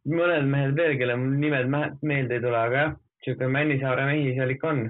[0.07, 1.67] mõned mehed veel, kelle nimed
[1.99, 2.93] meelde ei tule, aga jah,
[3.25, 4.86] niisugune Männisaare mehi seal ikka on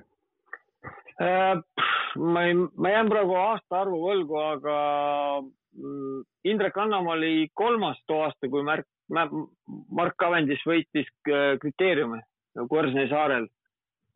[1.25, 1.57] äh,.
[2.21, 4.77] ma ei, ma jään praegu aastaarvu võlgu, aga
[6.47, 12.23] Indrek Annamaa oli kolmas too aasta, kui Märk, Mark Cavendish võitis äh, kriteeriume
[12.71, 13.45] Kõrsni saarel.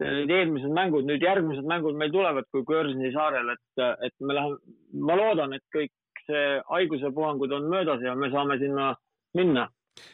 [0.01, 4.57] Need eelmised mängud, nüüd järgmised mängud meil tulevad kui Kõrsni saarel, et, et me läheme,
[4.97, 5.93] ma loodan, et kõik
[6.25, 8.95] see haigusepuhangud on möödas ja me saame sinna
[9.37, 9.67] minna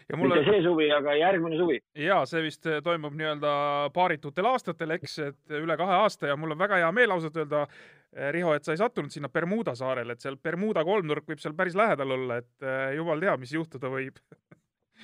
[0.10, 0.40] ja mulle...
[0.40, 1.78] mitte see suvi, aga järgmine suvi.
[2.02, 3.52] ja see vist toimub nii-öelda
[3.96, 7.66] paaritutel aastatel, eks, et üle kahe aasta ja mul on väga hea meel ausalt öelda,
[8.16, 11.56] eh, Riho, et sa ei sattunud sinna Bermuda saarele, et seal Bermuda kolmnurk võib seal
[11.58, 14.22] päris lähedal olla, et jumal teab, mis juhtuda võib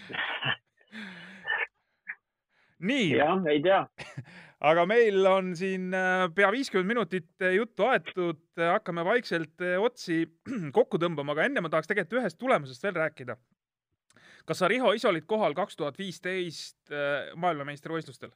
[2.90, 3.12] nii.
[3.20, 3.84] jah, ei tea
[4.70, 5.90] aga meil on siin
[6.36, 10.24] pea viiskümmend minutit juttu aetud, hakkame vaikselt otsi
[10.78, 13.38] kokku tõmbama, aga enne ma tahaks tegelikult ühest tulemusest veel rääkida
[14.48, 18.34] kas sa, Riho, ise olid kohal kaks tuhat viisteist äh, maailmameistrivõistlustel?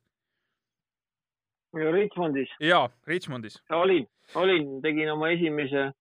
[1.77, 2.49] Richmondis.
[2.63, 3.59] jaa, Richmondis.
[3.75, 5.91] olin, olin, tegin oma esimese,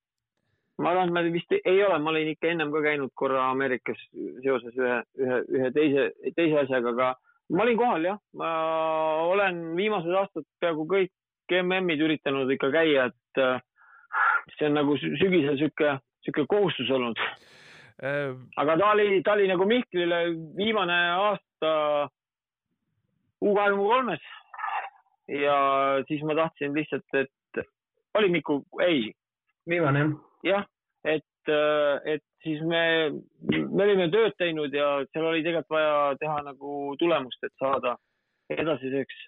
[0.79, 4.01] ma arvan, et ma vist ei ole, ma olin ikka ennem ka käinud korra Ameerikas
[4.45, 6.07] seoses ühe, ühe, ühe teise,
[6.39, 7.11] teise asjaga, aga
[7.51, 8.51] ma olin kohal jah, ma
[9.27, 13.61] olen viimased aastad peaaegu kõik MM-id üritanud ikka käia, et äh,
[14.57, 17.21] see on nagu sügisel sihuke, sihuke kohustus olnud
[18.03, 20.19] aga ta oli, ta oli nagu Mihklile
[20.57, 22.09] viimane aasta
[23.41, 24.27] U kahekümne kolmes.
[25.29, 25.57] ja
[26.09, 27.65] siis ma tahtsin lihtsalt, et
[28.15, 29.13] oli Miku, ei,
[29.69, 30.13] viimane jah.
[30.45, 30.67] jah,
[31.05, 31.53] et,
[32.05, 33.11] et siis me,
[33.51, 37.97] me olime tööd teinud ja seal oli tegelikult vaja teha nagu tulemust, et saada
[38.51, 39.25] edasiseks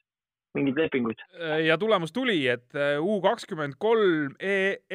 [0.56, 1.24] mingeid lepinguid.
[1.64, 4.36] ja tulemus tuli, et U kakskümmend kolm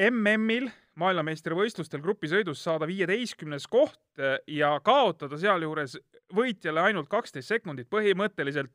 [0.09, 5.97] MM-il maailmameistrivõistlustel grupisõidus saada viieteistkümnes koht ja kaotada sealjuures
[6.33, 7.89] võitjale ainult kaksteist sekundit.
[7.89, 8.73] põhimõtteliselt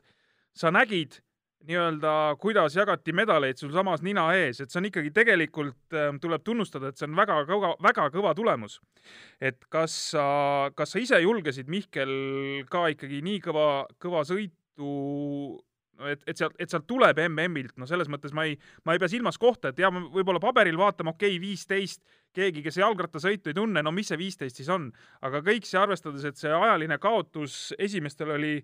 [0.55, 1.21] sa nägid
[1.67, 6.45] nii-öelda, kuidas jagati medaleid sul samas nina ees, et see on ikkagi tegelikult äh, tuleb
[6.47, 8.79] tunnustada, et see on väga kõva, väga kõva tulemus.
[9.41, 10.27] et kas sa,
[10.79, 12.13] kas sa ise julgesid, Mihkel,
[12.71, 13.69] ka ikkagi nii kõva,
[13.99, 14.93] kõva sõitu
[16.07, 19.11] et, et sealt, et sealt tuleb MM-ilt, no selles mõttes ma ei, ma ei pea
[19.11, 22.03] silmas kohta, et ja ma võib-olla paberil vaatame, okei okay,, viisteist,
[22.35, 24.89] keegi, kes jalgrattasõitu ei tunne, no mis see viisteist siis on,
[25.27, 28.57] aga kõik see arvestades, et see ajaline kaotus esimestel oli,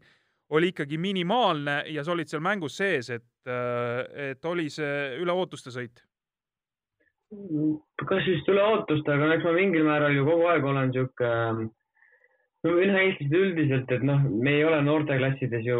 [0.55, 3.30] oli ikkagi minimaalne ja sa olid seal mängus sees, et,
[4.30, 6.05] et oli see üle ootuste sõit.
[8.05, 11.32] kas just üle ootuste, aga eks ma mingil määral ju kogu aeg olen sihuke,
[12.64, 15.78] no noh, eestlased üldiselt, et noh, me ei ole noorteklassides ju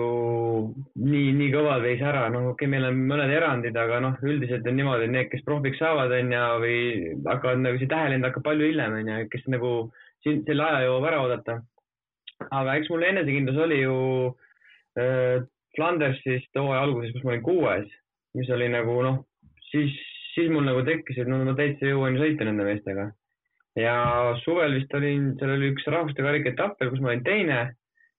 [1.01, 4.69] nii, nii kõvad veis ära, noh, okei okay,, meil on mõned erandid, aga noh, üldiselt
[4.69, 6.79] on niimoodi, et need, kes profiks saavad, onju, või
[7.25, 9.73] hakkavad nagu see tähelend hakkab palju hiljem, onju, kes nagu
[10.27, 11.59] siin selle aja jõuab ära oodata.
[12.51, 13.99] aga eks mul enesekindlus oli ju
[15.01, 15.45] äh,
[15.77, 17.89] Flandersis hooaja alguses, kus ma olin kuues,
[18.37, 19.23] mis oli nagu noh,
[19.71, 19.97] siis,
[20.35, 23.09] siis mul nagu tekkis, et no ma täitsa jõuan ju sõita nende meestega.
[23.79, 27.61] Ja suvel vist olin, seal oli üks rahvuste karika etapp, kus ma olin teine,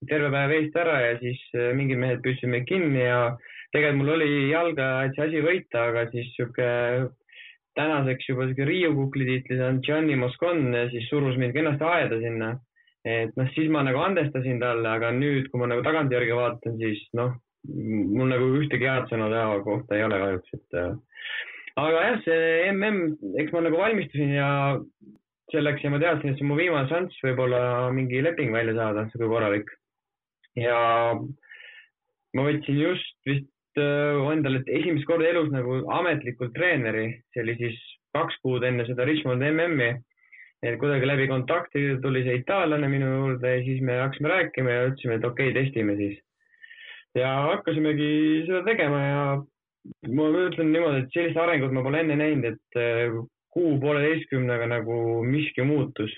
[0.09, 3.35] terve päev eest ära ja siis äh, mingid mehed püüdsid meid kinni ja
[3.73, 6.67] tegelikult mul oli jalga, et see asi võita, aga siis sihuke
[7.75, 12.53] tänaseks juba sihuke Riiu kukli tiitli saanud Gianni Moscon siis surus mind kenasti aeda sinna.
[13.05, 17.03] et noh, siis ma nagu andestasin talle, aga nüüd, kui ma nagu tagantjärgi vaatan, siis
[17.13, 17.35] noh,
[17.69, 20.95] mul nagu ühtegi head sõna tema kohta ei ole kahjuks, et äh,
[21.83, 23.03] aga jah, see mm,
[23.43, 24.49] eks ma nagu valmistusin ja
[25.53, 29.05] selleks ja ma teadsin, et see on mu viimane šanss võib-olla mingi leping välja saada,
[29.11, 29.69] sihuke korralik.
[30.57, 30.79] ja
[32.35, 37.79] ma võtsin just vist äh, endale esimest korda elus nagu ametlikult treeneri, see oli siis
[38.15, 39.95] kaks kuud enne seda Richmond MM-i.
[40.65, 44.87] et kuidagi läbi kontakti tuli see itaallane minu juurde ja siis me hakkasime rääkima ja
[44.89, 46.17] ütlesime, et okei okay,, testime siis.
[47.15, 48.09] ja hakkasimegi
[48.47, 49.21] seda tegema ja
[50.17, 52.79] ma ütlen niimoodi, et sellist arengut ma pole enne näinud, et
[53.55, 56.11] äh, kuu pooleteistkümnega nagu miski muutus.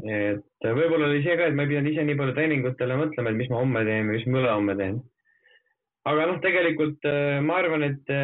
[0.00, 3.36] et võib-olla oli see ka, et ma ei pidanud ise nii palju treeningutele mõtlema, et
[3.36, 5.00] mis ma homme teen või mis ma ülehomme teen.
[6.10, 8.14] aga noh, tegelikult äh, ma arvan, et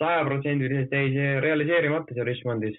[0.00, 2.78] sajaprotsendiliselt jäi see realiseerimata seal Richmondis.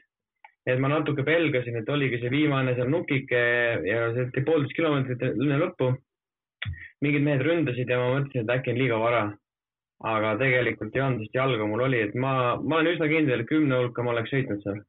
[0.65, 3.43] et ma natuke pelgasin, et oligi see viimane seal nukike
[3.87, 5.93] ja see poolteist kilomeetrit enne lõppu.
[7.01, 9.23] mingid mehed ründasid ja ma mõtlesin, et äkki on liiga vara
[10.07, 13.49] aga tegelikult ei olnud, sest jalga mul oli, et ma, ma olen üsna kindel, et
[13.49, 14.79] kümne hulka ma oleks sõitnud seal.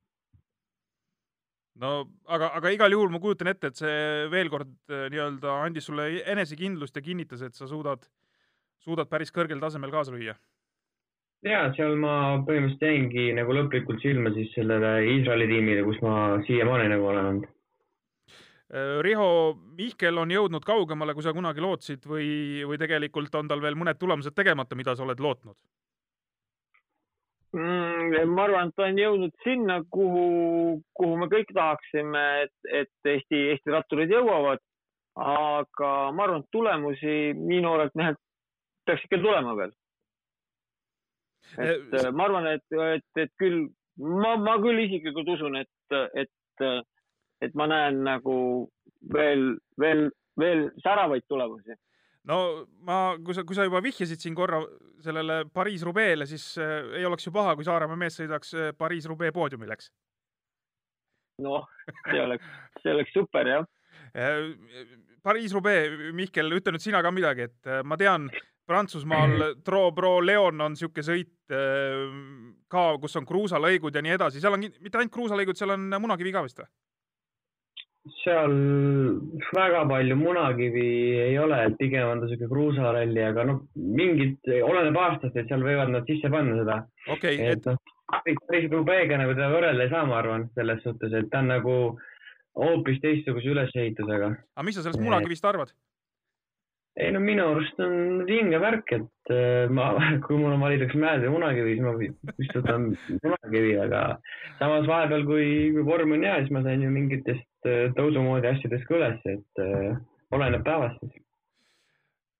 [1.82, 1.92] no
[2.28, 6.08] aga, aga igal juhul ma kujutan ette, et see veel kord äh, nii-öelda andis sulle
[6.34, 8.06] enesekindlust ja kinnitas, et sa suudad,
[8.84, 10.36] suudad päris kõrgel tasemel kaasa lüüa.
[11.44, 16.92] ja seal ma põhimõtteliselt jäingi nagu lõplikult silma siis sellele Iisraeli tiimile, kus ma siiamaani
[16.94, 17.50] nagu olen olnud.
[18.72, 19.28] Äh, Riho
[19.76, 24.00] Mihkel on jõudnud kaugemale, kui sa kunagi lootsid või, või tegelikult on tal veel mõned
[24.00, 25.58] tulemused tegemata, mida sa oled lootnud?
[27.52, 28.30] mm,.
[28.32, 30.24] ma arvan, et ta on jõudnud sinna, kuhu,
[30.96, 34.62] kuhu me kõik tahaksime, et, et Eesti, Eesti ratturid jõuavad.
[35.20, 38.20] aga ma arvan, et tulemusi nii noorelt mehelt
[38.86, 39.74] peaks ikka tulema veel.
[41.58, 43.66] et Eh, ma arvan, et, et, et küll
[44.00, 46.32] ma, ma küll isiklikult usun, et, et,
[47.43, 48.36] et ma näen nagu
[49.12, 50.07] veel, veel,
[50.38, 51.76] veel säravaid tulemusi.
[52.30, 52.38] no
[52.86, 54.62] ma, kui sa, kui sa juba vihjasid siin korra
[55.03, 59.90] sellele Pariis-Roubaix'le, siis äh, ei oleks ju paha, kui Saaremaa mees sõidaks äh, Pariis-Roubaix poodiumileks
[61.43, 61.66] noh,
[62.11, 63.66] see oleks, see oleks super jah.
[64.14, 64.53] äh,.
[65.22, 68.24] Pariis-Roubaix, Mihkel, ütle nüüd sina ka midagi, et ma tean,
[68.66, 71.55] Prantsusmaal Tro-Pro Leon on niisugune sõit
[72.70, 76.32] ka, kus on kruusalõigud ja nii edasi, seal on mitte ainult kruusalõigud, seal on munakivi
[76.34, 76.66] ka vist või?
[78.22, 78.55] Seal
[79.55, 80.86] väga palju munakivi
[81.22, 85.62] ei ole, et pigem on ta sihuke kruusaralli, aga noh, mingid, oleneb aastast, et seal
[85.62, 86.78] võivad nad sisse panna seda.
[87.07, 87.78] okei okay,, et noh,
[88.48, 91.76] päris Rubeega nagu teda võrrelda ei saa, ma arvan, selles suhtes, et ta on nagu
[92.59, 94.34] hoopis teistsuguse ülesehitusega.
[94.57, 95.72] aga mis sa sellest munakivist arvad?
[97.00, 99.92] ei no minu arust on vinge värk, et äh, ma,
[100.26, 102.90] kui mul on valida kas mäed või munakivi, siis ma istutan
[103.22, 104.03] munakivi, aga
[104.59, 105.46] samas vahepeal, kui,
[105.78, 109.62] kui vorm on hea, siis ma sain ju mingitest äh, tõusumoodi asjadest ka üles, et
[109.62, 109.98] äh,
[110.34, 111.02] oleneb päevast.
[111.02, 111.24] Siis.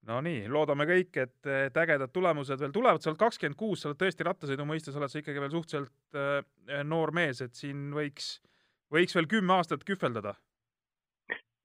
[0.09, 3.91] no nii, loodame kõik, et, et ägedad tulemused veel tulevad, sa oled kakskümmend kuus, sa
[3.91, 8.35] oled tõesti rattasõidu mõistes oled sa ikkagi veel suhteliselt äh, noor mees, et siin võiks,
[8.93, 10.37] võiks veel kümme aastat kühveldada.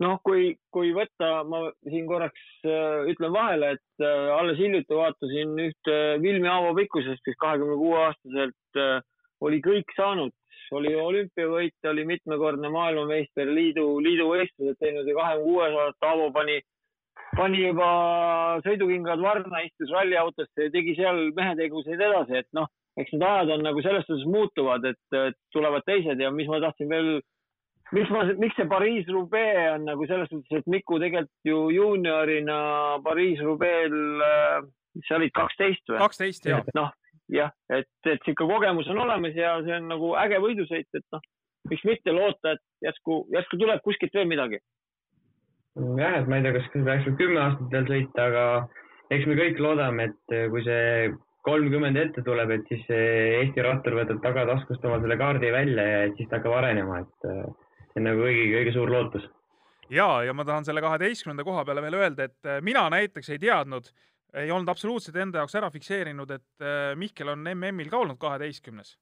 [0.03, 5.55] Noh, kui, kui võtta, ma siin korraks äh, ütlen vahele, et äh, alles hiljuti vaatasin
[5.63, 8.99] ühte Vilmi Aavo pikkusest, kes kahekümne kuue aastaselt äh,
[9.41, 10.35] oli kõik saanud,
[10.75, 16.57] oli olümpiavõit, oli mitmekordne maailmameister, liidu, liidu võistlused teinud ja kahekümne kuues aastat Aavo pani,
[17.37, 17.87] pani juba
[18.65, 23.65] sõidukingad varna, istus ralliautosse ja tegi seal meheteguseid edasi, et noh, eks need ajad on
[23.69, 27.17] nagu selles suhtes muutuvad, et tulevad teised ja mis ma tahtsin veel
[27.95, 32.59] miks ma, miks see Pariis-Roubaix on nagu selles suhtes, et Miku tegelikult ju juuniorina
[33.05, 34.23] Pariis-Roubaix'l,
[34.97, 36.01] mis sa olid, kaksteist või?
[36.01, 36.65] kaksteist, jah.
[36.77, 36.91] noh,
[37.33, 41.23] jah, et, et sihuke kogemus on olemas ja see on nagu äge võidusõit, et noh,
[41.71, 44.59] miks mitte loota, et järsku, järsku tuleb kuskilt veel midagi.
[45.99, 48.43] jah, et ma ei tea, kas peaks veel kümme aastat veel sõita, aga
[49.13, 51.13] eks me kõik loodame, et kui see
[51.47, 56.19] kolmkümmend ette tuleb, et siis Eesti rattur võtab tagataskust oma selle kaardi välja ja et
[56.19, 57.27] siis ta hakkab arenema, et
[57.97, 59.29] see on nagu kõigi, kõige suur lootus.
[59.89, 63.39] ja, ja ma tahan selle kaheteistkümnenda koha peale veel öelda, et äh, mina näiteks ei
[63.39, 63.87] teadnud,
[64.33, 68.97] ei olnud absoluutselt enda jaoks ära fikseerinud, et äh, Mihkel on MM-il ka olnud kaheteistkümnes.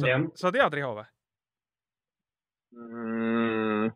[0.00, 1.06] sa, sa tead, Riho või
[2.76, 3.92] mm,?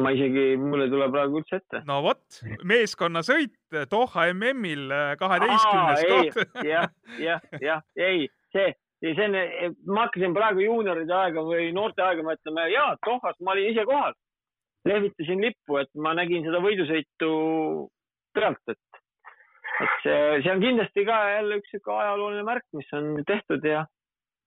[0.00, 1.82] ma isegi, mul ei tule praegu üldse ette.
[1.88, 6.62] no vot, meeskonnasõit Doha MM-il äh, kaheteistkümnes koht.
[6.66, 6.88] jah,
[7.18, 8.70] jah, jah, ei, see
[9.00, 13.54] ja see on, ma hakkasin praegu juunioride aega või noorte aega mõtlema, jaa, Dohas ma
[13.54, 14.16] olin ise kohal.
[14.88, 17.30] Lehvitasin lippu, et ma nägin seda võidusõitu
[18.36, 19.00] pealt, et,
[19.84, 23.84] et see, see on kindlasti ka jälle üks sihuke ajalooline märk, mis on tehtud ja,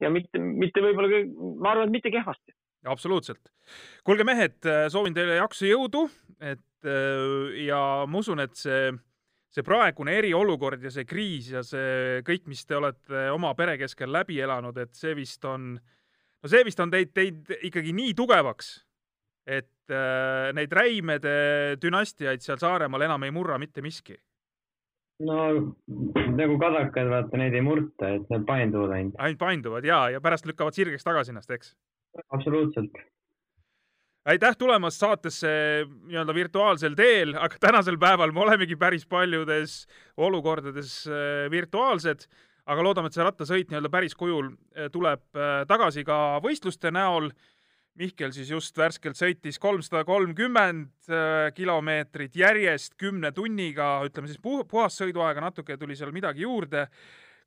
[0.01, 1.23] ja mitte, mitte võib-olla,
[1.61, 2.55] ma arvan, et mitte kehvasti.
[2.89, 3.53] absoluutselt.
[4.03, 4.59] kuulge, mehed,
[4.93, 6.07] soovin teile jaksu, jõudu,
[6.41, 6.91] et
[7.63, 8.91] ja ma usun, et see
[9.53, 14.09] see praegune eriolukord ja see kriis ja see kõik, mis te olete oma pere keskel
[14.13, 18.73] läbi elanud, et see vist on, no see vist on teid, teid ikkagi nii tugevaks,
[19.47, 21.33] et äh, neid Räimede
[21.81, 24.17] dünastiaid seal Saaremaal enam ei murra mitte miski.
[25.23, 25.39] no
[26.35, 29.17] nagu kadakad, vaata, neid ei murta, et nad painduvad ainult.
[29.19, 31.75] ainult painduvad ja, ja pärast lükkavad sirgeks tagasi ennast, eks?
[32.33, 32.97] absoluutselt
[34.25, 35.49] aitäh tulemast saatesse
[36.07, 39.83] nii-öelda virtuaalsel teel, aga tänasel päeval me olemegi päris paljudes
[40.17, 42.27] olukordades äh, virtuaalsed,
[42.65, 47.31] aga loodame, et see rattasõit nii-öelda päris kujul äh, tuleb äh, tagasi ka võistluste näol.
[47.99, 51.11] Mihkel siis just värskelt sõitis kolmsada kolmkümmend
[51.53, 56.87] kilomeetrit järjest kümne tunniga, ütleme siis puhas sõiduaega, natuke tuli seal midagi juurde.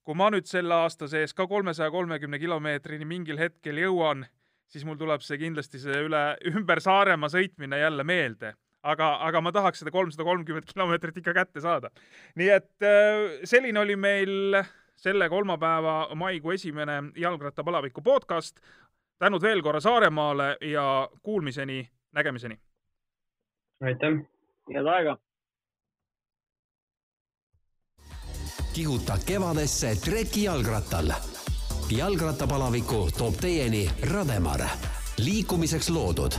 [0.07, 4.23] kui ma nüüd selle aasta sees ka kolmesaja kolmekümne kilomeetrini mingil hetkel jõuan
[4.73, 6.23] siis mul tuleb see kindlasti see üle,
[6.53, 8.55] ümber Saaremaa sõitmine jälle meelde.
[8.87, 11.91] aga, aga ma tahaks seda kolmsada kolmkümmend kilomeetrit ikka kätte saada.
[12.39, 14.63] nii et äh, selline oli meil
[14.97, 18.61] selle kolmapäeva maikuu esimene jalgrattapalaviku podcast.
[19.19, 22.61] Tänud veel korra Saaremaale ja kuulmiseni, nägemiseni.
[23.81, 24.13] aitäh.
[24.75, 25.17] head aega.
[28.75, 31.13] kihuta kevadesse treki jalgrattal
[31.91, 34.61] jalgrattapalaviku toob teieni Rademar,
[35.19, 36.33] liikumiseks loodud.